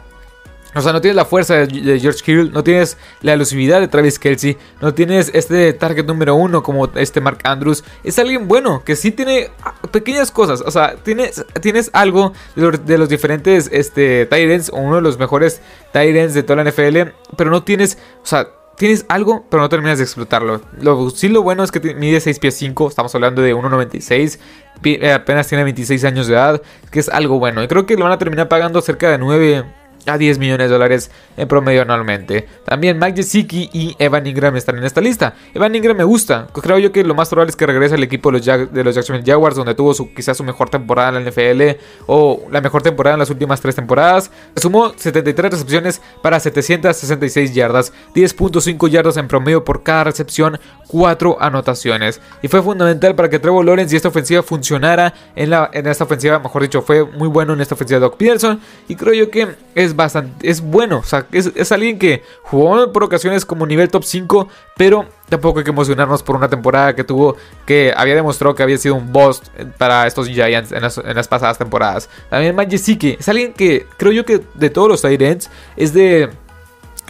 O 0.74 0.80
sea, 0.80 0.92
no 0.92 1.00
tienes 1.00 1.16
la 1.16 1.24
fuerza 1.24 1.54
de 1.56 1.98
George 2.00 2.20
Kittle, 2.24 2.50
no 2.50 2.62
tienes 2.62 2.96
la 3.22 3.32
elusividad 3.32 3.80
de 3.80 3.88
Travis 3.88 4.18
Kelsey, 4.18 4.56
no 4.80 4.94
tienes 4.94 5.30
este 5.34 5.72
target 5.72 6.04
número 6.06 6.34
uno 6.36 6.62
como 6.62 6.86
este 6.94 7.20
Mark 7.20 7.38
Andrews. 7.42 7.82
Es 8.04 8.18
alguien 8.18 8.46
bueno 8.46 8.82
que 8.84 8.94
sí 8.94 9.10
tiene 9.10 9.50
pequeñas 9.90 10.30
cosas. 10.30 10.62
O 10.64 10.70
sea, 10.70 10.94
tienes, 10.96 11.44
tienes 11.60 11.90
algo 11.92 12.32
de 12.54 12.98
los, 12.98 13.08
diferentes 13.08 13.68
este, 13.72 14.26
Tyrants 14.26 14.70
o 14.70 14.76
uno 14.76 14.96
de 14.96 15.02
los 15.02 15.18
mejores 15.18 15.60
Tyrants 15.92 16.34
de 16.34 16.42
toda 16.42 16.62
la 16.62 16.70
NFL, 16.70 17.10
pero 17.36 17.50
no 17.50 17.64
tienes, 17.64 17.98
o 18.22 18.26
sea, 18.26 18.48
tienes 18.76 19.04
algo, 19.08 19.44
pero 19.50 19.62
no 19.62 19.68
terminas 19.68 19.98
de 19.98 20.04
explotarlo. 20.04 20.62
Lo, 20.80 21.10
sí, 21.10 21.28
lo 21.28 21.42
bueno 21.42 21.64
es 21.64 21.72
que 21.72 21.80
mide 21.94 22.20
6 22.20 22.38
pies 22.38 22.54
5, 22.54 22.88
estamos 22.88 23.14
hablando 23.14 23.42
de 23.42 23.54
1,96, 23.54 24.38
eh, 24.84 25.12
apenas 25.12 25.48
tiene 25.48 25.64
26 25.64 26.04
años 26.04 26.28
de 26.28 26.34
edad, 26.34 26.62
que 26.90 27.00
es 27.00 27.08
algo 27.08 27.38
bueno. 27.38 27.62
Y 27.62 27.68
creo 27.68 27.86
que 27.86 27.96
lo 27.96 28.04
van 28.04 28.12
a 28.12 28.18
terminar 28.18 28.48
pagando 28.48 28.80
cerca 28.80 29.10
de 29.10 29.18
9 29.18 29.79
a 30.06 30.18
10 30.18 30.38
millones 30.38 30.68
de 30.68 30.72
dólares 30.72 31.10
en 31.36 31.48
promedio 31.48 31.82
anualmente. 31.82 32.46
También 32.64 32.98
Mike 32.98 33.16
Gesicki 33.16 33.70
y 33.72 33.96
Evan 33.98 34.26
Ingram 34.26 34.56
están 34.56 34.78
en 34.78 34.84
esta 34.84 35.00
lista. 35.00 35.34
Evan 35.54 35.74
Ingram 35.74 35.96
me 35.96 36.04
gusta. 36.04 36.46
Creo 36.52 36.78
yo 36.78 36.92
que 36.92 37.04
lo 37.04 37.14
más 37.14 37.28
probable 37.28 37.50
es 37.50 37.56
que 37.56 37.66
regrese 37.66 37.94
al 37.94 38.02
equipo 38.02 38.30
de 38.30 38.38
los, 38.38 38.46
los 38.84 38.94
Jacksonville 38.94 39.24
Jaguars, 39.26 39.56
donde 39.56 39.74
tuvo 39.74 39.94
su, 39.94 40.12
quizás 40.12 40.36
su 40.36 40.44
mejor 40.44 40.70
temporada 40.70 41.16
en 41.18 41.24
la 41.24 41.30
NFL 41.30 41.80
o 42.06 42.46
la 42.50 42.60
mejor 42.60 42.82
temporada 42.82 43.14
en 43.14 43.20
las 43.20 43.30
últimas 43.30 43.60
tres 43.60 43.74
temporadas. 43.74 44.30
Sumó 44.56 44.92
73 44.96 45.52
recepciones 45.52 46.00
para 46.22 46.40
766 46.40 47.54
yardas, 47.54 47.92
10.5 48.14 48.88
yardas 48.88 49.16
en 49.16 49.28
promedio 49.28 49.64
por 49.64 49.82
cada 49.82 50.04
recepción, 50.04 50.58
4 50.88 51.38
anotaciones. 51.40 52.20
Y 52.42 52.48
fue 52.48 52.62
fundamental 52.62 53.14
para 53.14 53.28
que 53.28 53.38
Trevor 53.38 53.64
Lawrence 53.64 53.94
y 53.94 53.96
esta 53.96 54.08
ofensiva 54.08 54.42
funcionara 54.42 55.14
en, 55.36 55.50
la, 55.50 55.70
en 55.72 55.86
esta 55.86 56.04
ofensiva, 56.04 56.38
mejor 56.38 56.62
dicho, 56.62 56.82
fue 56.82 57.04
muy 57.04 57.28
bueno 57.28 57.52
en 57.52 57.60
esta 57.60 57.74
ofensiva 57.74 58.00
de 58.00 58.06
Doc 58.06 58.16
Peterson. 58.16 58.60
Y 58.88 58.96
creo 58.96 59.14
yo 59.14 59.30
que 59.30 59.56
es 59.74 59.89
es 59.90 59.96
bastante, 59.96 60.48
es 60.48 60.60
bueno, 60.60 60.98
o 60.98 61.02
sea, 61.02 61.26
es, 61.32 61.72
alguien 61.72 61.98
que 61.98 62.22
jugó 62.42 62.92
por 62.92 63.04
ocasiones 63.04 63.44
como 63.44 63.66
nivel 63.66 63.88
top 63.88 64.04
5, 64.04 64.48
pero 64.76 65.06
tampoco 65.28 65.58
hay 65.58 65.64
que 65.64 65.70
emocionarnos 65.70 66.22
por 66.22 66.36
una 66.36 66.48
temporada 66.48 66.94
que 66.94 67.04
tuvo, 67.04 67.36
que 67.66 67.92
había 67.96 68.14
demostrado 68.14 68.54
que 68.54 68.62
había 68.62 68.78
sido 68.78 68.94
un 68.94 69.12
boss 69.12 69.42
para 69.78 70.06
estos 70.06 70.28
Giants 70.28 70.72
en 70.72 70.82
las, 70.82 71.28
pasadas 71.28 71.58
temporadas. 71.58 72.08
También 72.28 72.56
Gesicki 72.70 73.16
es 73.18 73.28
alguien 73.28 73.52
que 73.52 73.86
creo 73.96 74.12
yo 74.12 74.24
que 74.24 74.40
de 74.54 74.70
todos 74.70 74.88
los 74.88 75.02
Tyrants 75.02 75.50
es 75.76 75.92
de 75.92 76.30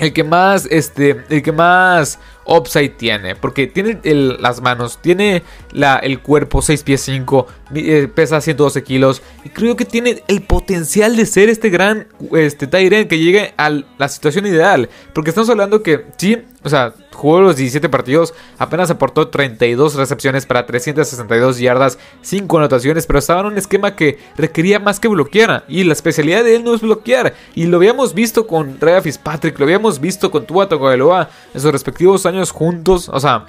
el 0.01 0.13
que 0.13 0.25
más, 0.25 0.67
este, 0.71 1.25
el 1.29 1.43
que 1.43 1.53
más 1.53 2.19
upside 2.47 2.97
tiene. 2.97 3.37
Porque 3.37 3.67
tiene 3.67 4.01
las 4.03 4.61
manos, 4.61 4.99
tiene 5.01 5.43
la, 5.73 5.97
el 5.97 6.21
cuerpo 6.21 6.63
6 6.63 6.83
pies 6.83 7.03
5, 7.03 7.47
eh, 7.75 8.09
pesa 8.13 8.41
112 8.41 8.83
kilos. 8.83 9.23
Y 9.45 9.51
creo 9.51 9.77
que 9.77 9.85
tiene 9.85 10.23
el 10.27 10.43
potencial 10.43 11.17
de 11.17 11.27
ser 11.27 11.49
este 11.49 11.69
gran 11.69 12.09
este, 12.33 12.69
que 12.69 13.19
llegue 13.19 13.55
a 13.57 13.71
la 13.71 14.09
situación 14.09 14.47
ideal. 14.47 14.89
Porque 15.13 15.31
estamos 15.31 15.51
hablando 15.51 15.83
que, 15.83 16.07
sí, 16.17 16.39
o 16.63 16.69
sea, 16.69 16.95
jugó 17.21 17.41
los 17.43 17.57
17 17.57 17.89
partidos, 17.91 18.33
apenas 18.57 18.91
aportó 18.91 19.29
32 19.29 19.95
recepciones 19.95 20.47
para 20.47 20.65
362 20.65 21.59
yardas, 21.59 21.99
5 22.23 22.59
anotaciones, 22.59 23.07
pero 23.07 23.19
estaba 23.19 23.41
en 23.41 23.47
un 23.47 23.59
esquema 23.59 23.95
que 23.95 24.19
requería 24.37 24.81
más 24.81 24.99
que 24.99 25.09
bloquear. 25.09 25.65
Y 25.69 25.85
la 25.85 25.93
especialidad 25.93 26.45
de 26.45 26.57
él 26.57 26.65
no 26.65 26.75
es 26.75 26.81
bloquear. 26.81 27.35
Y 27.55 27.67
lo 27.67 27.77
habíamos 27.77 28.15
visto 28.15 28.47
con 28.47 28.81
Raya 28.81 29.03
Fitzpatrick, 29.03 29.59
lo 29.59 29.67
habíamos 29.67 30.01
visto 30.01 30.31
con 30.31 30.47
Tua 30.47 30.69
Tagovailoa 30.69 31.29
en 31.53 31.61
sus 31.61 31.73
respectivos 31.73 32.25
años 32.25 32.53
juntos. 32.53 33.11
O 33.11 33.21
sea, 33.21 33.47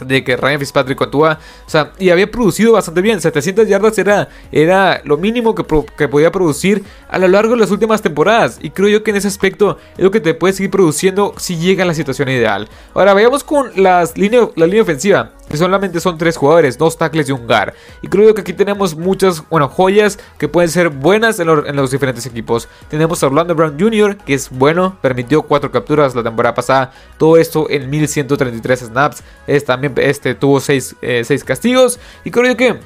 de 0.00 0.24
que 0.24 0.36
Ryan 0.36 0.58
Fitzpatrick 0.58 1.00
actúa, 1.00 1.38
o 1.66 1.70
sea, 1.70 1.92
y 1.98 2.10
había 2.10 2.30
producido 2.30 2.72
bastante 2.72 3.00
bien, 3.00 3.20
700 3.20 3.68
yardas 3.68 3.98
era, 3.98 4.28
era 4.52 5.00
lo 5.04 5.16
mínimo 5.16 5.54
que, 5.54 5.64
que, 5.96 6.08
podía 6.08 6.30
producir 6.32 6.84
a 7.08 7.18
lo 7.18 7.28
largo 7.28 7.54
de 7.54 7.60
las 7.60 7.70
últimas 7.70 8.02
temporadas, 8.02 8.58
y 8.60 8.70
creo 8.70 8.88
yo 8.88 9.02
que 9.02 9.10
en 9.10 9.16
ese 9.16 9.28
aspecto 9.28 9.78
es 9.96 10.04
lo 10.04 10.10
que 10.10 10.20
te 10.20 10.34
puede 10.34 10.52
seguir 10.54 10.70
produciendo 10.70 11.34
si 11.36 11.56
llega 11.56 11.84
a 11.84 11.86
la 11.86 11.94
situación 11.94 12.28
ideal. 12.28 12.68
Ahora, 12.94 13.14
vayamos 13.14 13.44
con 13.44 13.70
las 13.76 14.14
la 14.16 14.66
línea 14.66 14.82
ofensiva 14.82 15.32
que 15.48 15.56
solamente 15.56 16.00
son 16.00 16.18
tres 16.18 16.36
jugadores, 16.36 16.78
dos 16.78 16.96
tackles 16.96 17.28
y 17.28 17.32
un 17.32 17.46
guard. 17.46 17.74
Y 18.02 18.08
creo 18.08 18.34
que 18.34 18.40
aquí 18.40 18.52
tenemos 18.52 18.96
muchas, 18.96 19.48
bueno, 19.48 19.68
joyas 19.68 20.18
que 20.38 20.48
pueden 20.48 20.70
ser 20.70 20.88
buenas 20.88 21.38
en, 21.40 21.46
los 21.76 21.90
diferentes 21.90 22.26
equipos. 22.26 22.68
Tenemos 22.88 23.22
a 23.22 23.26
Orlando 23.26 23.54
Brown 23.54 23.76
Jr., 23.78 24.16
que 24.16 24.34
es 24.34 24.50
bueno, 24.50 24.96
permitió 25.00 25.42
cuatro 25.42 25.70
capturas 25.70 26.14
la 26.14 26.22
temporada 26.22 26.54
pasada, 26.54 26.92
todo 27.18 27.36
esto 27.36 27.68
en 27.70 27.90
1133 27.90 28.80
snaps. 28.80 29.22
Es, 29.46 29.64
también 29.64 29.94
este, 29.96 30.34
tuvo 30.34 30.60
seis, 30.60 30.96
eh, 31.02 31.22
seis 31.24 31.44
castigos. 31.44 31.98
Y 32.24 32.30
creo 32.30 32.56
que 32.56 32.78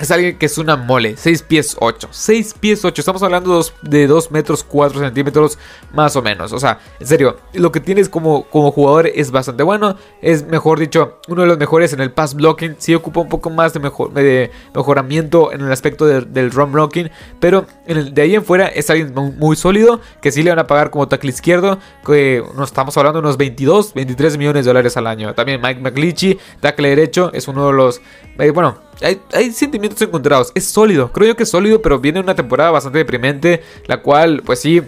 es 0.00 0.10
alguien 0.10 0.38
que 0.38 0.46
es 0.46 0.56
una 0.56 0.76
mole, 0.76 1.14
6 1.16 1.42
pies 1.42 1.76
8. 1.78 2.08
6 2.10 2.54
pies 2.58 2.84
8. 2.84 3.02
Estamos 3.02 3.22
hablando 3.22 3.62
de 3.82 4.06
2 4.06 4.30
metros 4.30 4.64
4 4.64 4.98
centímetros 4.98 5.58
más 5.92 6.16
o 6.16 6.22
menos. 6.22 6.54
O 6.54 6.58
sea, 6.58 6.80
en 6.98 7.06
serio, 7.06 7.36
lo 7.52 7.70
que 7.70 7.80
tienes 7.80 8.08
como, 8.08 8.44
como 8.44 8.72
jugador 8.72 9.08
es 9.08 9.30
bastante 9.30 9.62
bueno. 9.62 9.96
Es 10.22 10.46
mejor 10.46 10.78
dicho, 10.78 11.18
uno 11.28 11.42
de 11.42 11.48
los 11.48 11.58
mejores 11.58 11.92
en 11.92 12.00
el 12.00 12.12
pass 12.12 12.34
blocking. 12.34 12.76
Sí 12.78 12.94
ocupa 12.94 13.20
un 13.20 13.28
poco 13.28 13.50
más 13.50 13.74
de, 13.74 13.80
mejor, 13.80 14.14
de 14.14 14.50
mejoramiento 14.74 15.52
en 15.52 15.60
el 15.60 15.70
aspecto 15.70 16.06
del 16.06 16.50
run 16.50 16.72
blocking. 16.72 17.10
Pero 17.38 17.66
de 17.86 18.22
ahí 18.22 18.34
en 18.34 18.44
fuera 18.44 18.68
es 18.68 18.88
alguien 18.88 19.12
muy, 19.14 19.54
sólido. 19.54 20.00
Que 20.22 20.32
sí 20.32 20.42
le 20.42 20.48
van 20.48 20.60
a 20.60 20.66
pagar 20.66 20.90
como 20.90 21.08
tackle 21.08 21.28
izquierdo. 21.28 21.78
Que 22.06 22.42
nos 22.56 22.70
estamos 22.70 22.96
hablando 22.96 23.20
de 23.20 23.26
unos 23.26 23.36
22, 23.36 23.92
23 23.92 24.38
millones 24.38 24.64
de 24.64 24.70
dólares 24.70 24.96
al 24.96 25.06
año. 25.06 25.34
También 25.34 25.60
Mike 25.60 25.82
McLeachy, 25.82 26.38
tackle 26.60 26.88
derecho, 26.88 27.30
es 27.34 27.48
uno 27.48 27.66
de 27.66 27.74
los... 27.74 28.00
Eh, 28.38 28.50
bueno, 28.50 28.78
hay, 29.02 29.52
sentimientos 29.52 30.00
encontrados. 30.02 30.52
Es 30.54 30.64
sólido, 30.64 31.10
creo 31.12 31.28
yo 31.28 31.36
que 31.36 31.44
es 31.44 31.50
sólido, 31.50 31.82
pero 31.82 31.98
viene 31.98 32.20
una 32.20 32.34
temporada 32.34 32.70
bastante 32.70 32.98
deprimente, 32.98 33.62
la 33.86 34.02
cual, 34.02 34.42
pues 34.44 34.60
sí, 34.60 34.82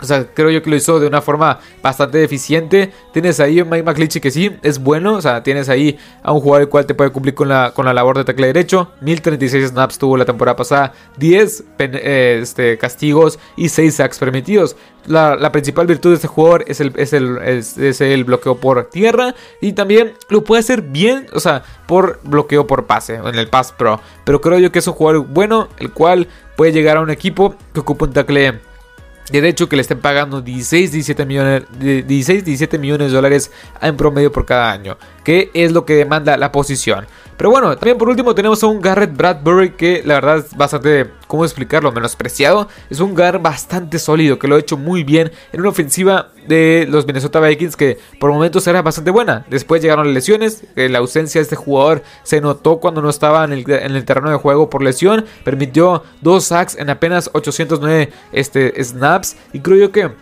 o 0.00 0.04
sea, 0.04 0.26
creo 0.26 0.50
yo 0.50 0.62
que 0.62 0.68
lo 0.68 0.76
hizo 0.76 1.00
de 1.00 1.06
una 1.06 1.22
forma 1.22 1.58
bastante 1.82 2.22
eficiente. 2.22 2.92
Tienes 3.12 3.40
ahí 3.40 3.60
a 3.60 3.64
Mike 3.64 3.82
McClinchy 3.82 4.20
que 4.20 4.30
sí, 4.30 4.54
es 4.62 4.78
bueno. 4.78 5.14
O 5.14 5.22
sea, 5.22 5.42
tienes 5.42 5.68
ahí 5.68 5.98
a 6.22 6.32
un 6.32 6.40
jugador 6.40 6.62
el 6.62 6.68
cual 6.68 6.84
te 6.84 6.94
puede 6.94 7.10
cumplir 7.10 7.34
con 7.34 7.48
la, 7.48 7.72
con 7.72 7.86
la 7.86 7.94
labor 7.94 8.18
de 8.18 8.24
tackle 8.24 8.48
derecho. 8.48 8.90
1036 9.00 9.68
snaps 9.68 9.98
tuvo 9.98 10.16
la 10.16 10.26
temporada 10.26 10.54
pasada. 10.54 10.92
10 11.16 11.64
eh, 11.78 12.38
este, 12.42 12.76
castigos 12.76 13.38
y 13.56 13.70
6 13.70 13.94
sacks 13.94 14.18
permitidos. 14.18 14.76
La, 15.06 15.50
principal 15.52 15.86
virtud 15.86 16.10
de 16.10 16.16
este 16.16 16.28
jugador 16.28 16.64
es 16.66 16.80
el, 16.80 16.92
es, 16.96 17.12
el, 17.12 17.38
es 17.38 18.00
el 18.00 18.24
bloqueo 18.24 18.56
por 18.56 18.90
tierra. 18.90 19.34
Y 19.62 19.72
también 19.72 20.12
lo 20.28 20.44
puede 20.44 20.60
hacer 20.60 20.82
bien, 20.82 21.26
o 21.32 21.40
sea, 21.40 21.62
por 21.86 22.20
bloqueo 22.22 22.66
por 22.66 22.86
pase 22.86 23.14
en 23.14 23.34
el 23.34 23.48
Pass 23.48 23.72
Pro. 23.72 24.00
Pero 24.24 24.42
creo 24.42 24.58
yo 24.58 24.70
que 24.70 24.80
es 24.80 24.86
un 24.86 24.94
jugador 24.94 25.26
bueno, 25.26 25.68
el 25.78 25.90
cual 25.92 26.28
puede 26.56 26.72
llegar 26.72 26.98
a 26.98 27.00
un 27.00 27.10
equipo 27.10 27.54
que 27.72 27.80
ocupa 27.80 28.04
un 28.04 28.12
tackle 28.12 28.60
de 29.30 29.48
hecho, 29.48 29.68
que 29.68 29.76
le 29.76 29.82
estén 29.82 30.00
pagando 30.00 30.40
16, 30.40 30.92
17 30.92 31.26
millones, 31.26 31.64
16, 31.78 32.44
17 32.44 32.78
millones 32.78 33.08
de 33.08 33.14
dólares 33.14 33.50
en 33.80 33.96
promedio 33.96 34.30
por 34.30 34.46
cada 34.46 34.70
año, 34.70 34.96
que 35.26 35.50
es 35.54 35.72
lo 35.72 35.84
que 35.84 35.94
demanda 35.94 36.36
la 36.36 36.52
posición. 36.52 37.04
Pero 37.36 37.50
bueno, 37.50 37.76
también 37.76 37.98
por 37.98 38.08
último 38.08 38.32
tenemos 38.32 38.62
a 38.62 38.68
un 38.68 38.80
Garrett 38.80 39.16
Bradbury 39.16 39.72
que 39.72 40.00
la 40.04 40.14
verdad 40.14 40.38
es 40.38 40.56
bastante, 40.56 41.10
¿cómo 41.26 41.44
explicarlo? 41.44 41.90
Menospreciado. 41.90 42.68
Es 42.90 43.00
un 43.00 43.12
Gar 43.16 43.42
bastante 43.42 43.98
sólido 43.98 44.38
que 44.38 44.46
lo 44.46 44.54
ha 44.54 44.60
hecho 44.60 44.76
muy 44.76 45.02
bien 45.02 45.32
en 45.52 45.60
una 45.60 45.70
ofensiva 45.70 46.28
de 46.46 46.86
los 46.88 47.08
Minnesota 47.08 47.40
Vikings 47.40 47.74
que 47.74 47.98
por 48.20 48.30
momentos 48.30 48.64
era 48.68 48.82
bastante 48.82 49.10
buena. 49.10 49.44
Después 49.50 49.82
llegaron 49.82 50.06
las 50.06 50.14
lesiones, 50.14 50.62
la 50.76 50.98
ausencia 50.98 51.40
de 51.40 51.42
este 51.42 51.56
jugador 51.56 52.04
se 52.22 52.40
notó 52.40 52.78
cuando 52.78 53.02
no 53.02 53.10
estaba 53.10 53.44
en 53.46 53.52
el, 53.52 54.04
terreno 54.04 54.30
de 54.30 54.36
juego 54.36 54.70
por 54.70 54.80
lesión. 54.80 55.24
Permitió 55.42 56.04
dos 56.20 56.44
sacks 56.44 56.76
en 56.76 56.88
apenas 56.88 57.30
809 57.32 58.10
este, 58.30 58.84
snaps 58.84 59.36
y 59.52 59.58
creo 59.58 59.76
yo 59.76 59.90
que 59.90 60.12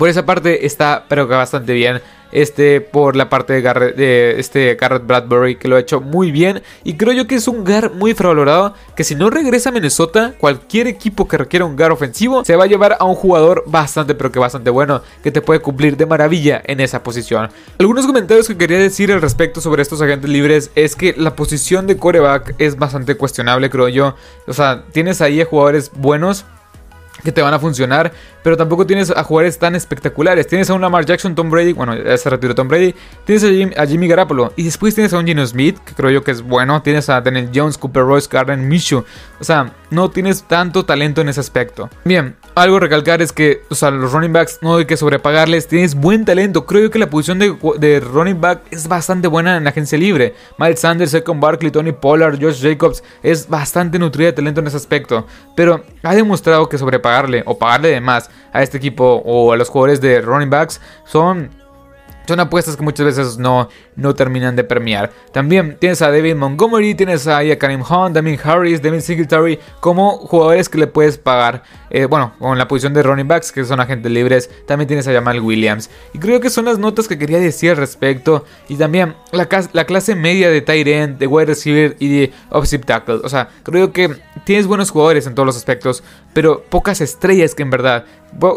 por 0.00 0.08
esa 0.08 0.24
parte 0.24 0.64
está 0.64 1.04
pero 1.08 1.28
que 1.28 1.34
bastante 1.34 1.74
bien 1.74 2.00
este 2.32 2.80
por 2.80 3.16
la 3.16 3.28
parte 3.28 3.52
de, 3.52 3.60
Garrett, 3.60 3.96
de 3.96 4.40
este 4.40 4.74
Garrett 4.76 5.06
Bradbury 5.06 5.56
que 5.56 5.68
lo 5.68 5.76
ha 5.76 5.80
hecho 5.80 6.00
muy 6.00 6.32
bien 6.32 6.62
y 6.84 6.94
creo 6.94 7.12
yo 7.12 7.26
que 7.26 7.34
es 7.34 7.46
un 7.46 7.64
Gar 7.64 7.92
muy 7.92 8.12
infravalorado 8.12 8.72
que 8.96 9.04
si 9.04 9.14
no 9.14 9.28
regresa 9.28 9.68
a 9.68 9.72
Minnesota 9.72 10.32
cualquier 10.38 10.86
equipo 10.86 11.28
que 11.28 11.36
requiera 11.36 11.66
un 11.66 11.76
Gar 11.76 11.92
ofensivo 11.92 12.46
se 12.46 12.56
va 12.56 12.64
a 12.64 12.66
llevar 12.66 12.96
a 12.98 13.04
un 13.04 13.14
jugador 13.14 13.64
bastante 13.66 14.14
pero 14.14 14.32
que 14.32 14.38
bastante 14.38 14.70
bueno 14.70 15.02
que 15.22 15.30
te 15.30 15.42
puede 15.42 15.60
cumplir 15.60 15.98
de 15.98 16.06
maravilla 16.06 16.62
en 16.64 16.80
esa 16.80 17.02
posición. 17.02 17.50
Algunos 17.78 18.06
comentarios 18.06 18.48
que 18.48 18.56
quería 18.56 18.78
decir 18.78 19.12
al 19.12 19.20
respecto 19.20 19.60
sobre 19.60 19.82
estos 19.82 20.00
agentes 20.00 20.30
libres 20.30 20.70
es 20.76 20.96
que 20.96 21.14
la 21.14 21.36
posición 21.36 21.86
de 21.86 21.98
coreback 21.98 22.54
es 22.56 22.78
bastante 22.78 23.16
cuestionable 23.16 23.68
creo 23.68 23.88
yo. 23.88 24.14
O 24.46 24.54
sea 24.54 24.84
tienes 24.92 25.20
ahí 25.20 25.42
a 25.42 25.44
jugadores 25.44 25.90
buenos 25.94 26.46
que 27.22 27.32
te 27.32 27.42
van 27.42 27.54
a 27.54 27.58
funcionar, 27.58 28.12
pero 28.42 28.56
tampoco 28.56 28.86
tienes 28.86 29.10
a 29.10 29.22
jugadores 29.22 29.58
tan 29.58 29.74
espectaculares. 29.74 30.46
Tienes 30.46 30.70
a 30.70 30.74
un 30.74 30.80
Lamar 30.80 31.04
Jackson, 31.04 31.34
Tom 31.34 31.50
Brady, 31.50 31.72
bueno, 31.72 31.96
ya 31.96 32.16
se 32.16 32.30
retiró 32.30 32.54
Tom 32.54 32.68
Brady. 32.68 32.94
Tienes 33.24 33.72
a 33.76 33.86
Jimmy, 33.86 34.08
Garapolo 34.08 34.52
y 34.56 34.64
después 34.64 34.94
tienes 34.94 35.12
a 35.12 35.18
un 35.18 35.26
Gino 35.26 35.46
Smith, 35.46 35.78
que 35.84 35.94
creo 35.94 36.10
yo 36.10 36.24
que 36.24 36.30
es 36.30 36.42
bueno. 36.42 36.82
Tienes 36.82 37.08
a 37.08 37.20
Daniel 37.20 37.50
Jones, 37.54 37.78
Cooper 37.78 38.02
Royce, 38.02 38.28
Garden 38.30 38.68
Minshew. 38.68 39.04
O 39.40 39.44
sea, 39.44 39.72
no 39.90 40.10
tienes 40.10 40.44
tanto 40.44 40.84
talento 40.84 41.20
en 41.20 41.28
ese 41.28 41.40
aspecto. 41.40 41.90
Bien, 42.04 42.36
algo 42.54 42.76
a 42.76 42.80
recalcar 42.80 43.22
es 43.22 43.32
que, 43.32 43.62
o 43.70 43.74
sea, 43.74 43.90
los 43.90 44.12
running 44.12 44.32
backs 44.32 44.58
no 44.62 44.76
hay 44.76 44.84
que 44.84 44.96
sobrepagarles. 44.96 45.66
Tienes 45.66 45.94
buen 45.94 46.24
talento. 46.24 46.66
Creo 46.66 46.82
yo 46.82 46.90
que 46.90 46.98
la 46.98 47.10
posición 47.10 47.38
de, 47.38 48.00
running 48.00 48.40
back 48.40 48.62
es 48.70 48.86
bastante 48.88 49.28
buena 49.28 49.56
en 49.56 49.64
la 49.64 49.70
agencia 49.70 49.98
libre. 49.98 50.34
Miles 50.58 50.80
Sanders, 50.80 51.10
Second 51.10 51.40
Barkley, 51.40 51.70
Tony 51.70 51.92
Pollard, 51.92 52.40
Josh 52.40 52.62
Jacobs 52.62 53.02
es 53.22 53.48
bastante 53.48 53.98
nutrida 53.98 54.28
de 54.28 54.32
talento 54.34 54.60
en 54.60 54.66
ese 54.66 54.76
aspecto. 54.76 55.26
Pero 55.56 55.82
ha 56.02 56.14
demostrado 56.14 56.68
que 56.68 56.78
sobrepaga 56.78 57.09
pagarle 57.10 57.42
o 57.46 57.58
pagarle 57.58 57.88
de 57.88 58.00
más 58.00 58.30
a 58.52 58.62
este 58.62 58.78
equipo 58.78 59.22
o 59.24 59.52
a 59.52 59.56
los 59.56 59.68
jugadores 59.68 60.00
de 60.00 60.20
running 60.20 60.50
backs 60.50 60.80
son 61.04 61.50
son 62.30 62.40
apuestas 62.40 62.76
que 62.76 62.82
muchas 62.82 63.06
veces 63.06 63.38
no, 63.38 63.68
no 63.96 64.14
terminan 64.14 64.56
de 64.56 64.64
premiar. 64.64 65.10
También 65.32 65.76
tienes 65.78 66.00
a 66.00 66.10
David 66.10 66.36
Montgomery, 66.36 66.94
tienes 66.94 67.26
a 67.26 67.40
Karim 67.58 67.82
Hunt, 67.82 68.14
Damien 68.14 68.38
Harris, 68.42 68.80
Devin 68.80 69.02
Singletary 69.02 69.58
como 69.80 70.12
jugadores 70.18 70.68
que 70.68 70.78
le 70.78 70.86
puedes 70.86 71.18
pagar. 71.18 71.64
Eh, 71.90 72.04
bueno, 72.04 72.34
con 72.38 72.56
la 72.56 72.68
posición 72.68 72.94
de 72.94 73.02
running 73.02 73.26
backs 73.26 73.50
que 73.50 73.64
son 73.64 73.80
agentes 73.80 74.10
libres. 74.12 74.48
También 74.66 74.86
tienes 74.86 75.08
a 75.08 75.12
Jamal 75.12 75.40
Williams. 75.40 75.90
Y 76.14 76.18
creo 76.18 76.40
que 76.40 76.50
son 76.50 76.66
las 76.66 76.78
notas 76.78 77.08
que 77.08 77.18
quería 77.18 77.40
decir 77.40 77.70
al 77.70 77.76
respecto. 77.76 78.44
Y 78.68 78.76
también 78.76 79.16
la, 79.32 79.48
la 79.72 79.84
clase 79.84 80.14
media 80.14 80.50
de 80.50 80.60
tight 80.60 80.86
end, 80.86 81.18
de 81.18 81.26
wide 81.26 81.46
receiver 81.46 81.96
y 81.98 82.08
de 82.08 82.32
offensive 82.50 82.84
tackle. 82.84 83.20
O 83.24 83.28
sea, 83.28 83.48
creo 83.64 83.92
que 83.92 84.16
tienes 84.44 84.66
buenos 84.68 84.90
jugadores 84.90 85.26
en 85.26 85.34
todos 85.34 85.46
los 85.46 85.56
aspectos, 85.56 86.04
pero 86.32 86.62
pocas 86.62 87.00
estrellas 87.00 87.54
que 87.54 87.62
en 87.62 87.70
verdad 87.70 88.04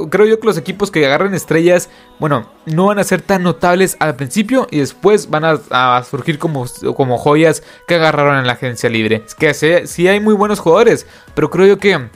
creo 0.09 0.25
yo 0.25 0.39
que 0.39 0.47
los 0.47 0.57
equipos 0.57 0.91
que 0.91 1.05
agarren 1.05 1.33
estrellas, 1.33 1.89
bueno, 2.19 2.49
no 2.65 2.87
van 2.87 2.99
a 2.99 3.03
ser 3.03 3.21
tan 3.21 3.43
notables 3.43 3.97
al 3.99 4.15
principio 4.15 4.67
y 4.71 4.79
después 4.79 5.29
van 5.29 5.43
a, 5.45 6.03
surgir 6.03 6.39
como, 6.39 6.65
como 6.95 7.17
joyas 7.17 7.63
que 7.87 7.95
agarraron 7.95 8.37
en 8.37 8.47
la 8.47 8.53
agencia 8.53 8.89
libre. 8.89 9.23
Es 9.25 9.35
que 9.35 9.53
sí, 9.87 10.07
hay 10.07 10.19
muy 10.19 10.33
buenos 10.33 10.59
jugadores, 10.59 11.07
pero 11.33 11.49
creo 11.49 11.65
yo 11.65 11.77
que 11.77 12.09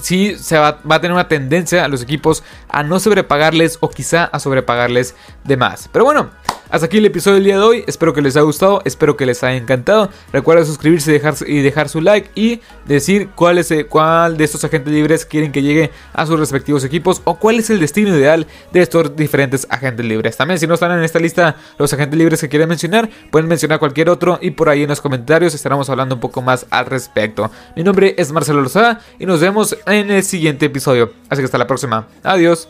sí 0.00 0.36
se 0.36 0.58
va, 0.58 0.80
va, 0.90 0.96
a 0.96 1.00
tener 1.00 1.14
una 1.14 1.28
tendencia 1.28 1.84
a 1.84 1.88
los 1.88 2.02
equipos 2.02 2.42
a 2.68 2.82
no 2.82 2.98
sobrepagarles 2.98 3.78
o 3.80 3.90
quizá 3.90 4.24
a 4.24 4.38
sobrepagarles 4.40 5.14
de 5.44 5.56
más. 5.56 5.88
Pero 5.92 6.04
bueno, 6.04 6.30
hasta 6.70 6.86
aquí 6.86 6.98
el 6.98 7.06
episodio 7.06 7.36
del 7.36 7.44
día 7.44 7.56
de 7.58 7.62
hoy. 7.62 7.84
Espero 7.86 8.12
que 8.12 8.22
les 8.22 8.36
haya 8.36 8.44
gustado, 8.44 8.82
espero 8.84 9.16
que 9.16 9.26
les 9.26 9.42
haya 9.42 9.56
encantado. 9.56 10.10
Recuerda 10.32 10.64
suscribirse 10.64 11.10
y 11.10 11.14
dejar, 11.14 11.34
y 11.46 11.62
dejar 11.62 11.88
su 11.88 12.00
like 12.00 12.30
y 12.34 12.60
decir 12.86 13.28
cuál, 13.34 13.58
es, 13.58 13.72
cuál 13.88 14.36
de 14.36 14.44
estos 14.44 14.64
agentes 14.64 14.92
libres 14.92 15.24
quieren 15.24 15.52
que 15.52 15.62
llegue 15.62 15.90
a 16.12 16.26
sus 16.26 16.38
respectivos 16.38 16.84
equipos 16.84 17.22
o 17.24 17.36
cuál 17.36 17.58
es 17.58 17.70
el 17.70 17.80
destino 17.80 18.16
ideal 18.16 18.46
de 18.72 18.80
estos 18.80 19.14
diferentes 19.16 19.66
agentes 19.70 20.04
libres. 20.04 20.36
También 20.36 20.58
si 20.58 20.66
no 20.66 20.74
están 20.74 20.92
en 20.92 21.04
esta 21.04 21.18
lista 21.18 21.56
los 21.78 21.92
agentes 21.92 22.18
libres 22.18 22.40
que 22.40 22.48
quieren 22.48 22.68
mencionar, 22.68 23.08
pueden 23.30 23.48
mencionar 23.48 23.78
cualquier 23.78 24.08
otro 24.08 24.38
y 24.40 24.50
por 24.52 24.68
ahí 24.68 24.82
en 24.82 24.88
los 24.88 25.00
comentarios 25.00 25.54
estaremos 25.54 25.88
hablando 25.90 26.14
un 26.14 26.20
poco 26.20 26.42
más 26.42 26.66
al 26.70 26.86
respecto. 26.86 27.50
Mi 27.76 27.82
nombre 27.82 28.14
es 28.18 28.32
Marcelo 28.32 28.62
Lozada 28.62 29.00
y 29.18 29.26
nos 29.26 29.40
vemos 29.40 29.76
en 29.86 30.10
el 30.10 30.22
siguiente 30.22 30.66
episodio. 30.66 31.12
Así 31.28 31.40
que 31.40 31.46
hasta 31.46 31.58
la 31.58 31.66
próxima. 31.66 32.08
Adiós. 32.22 32.68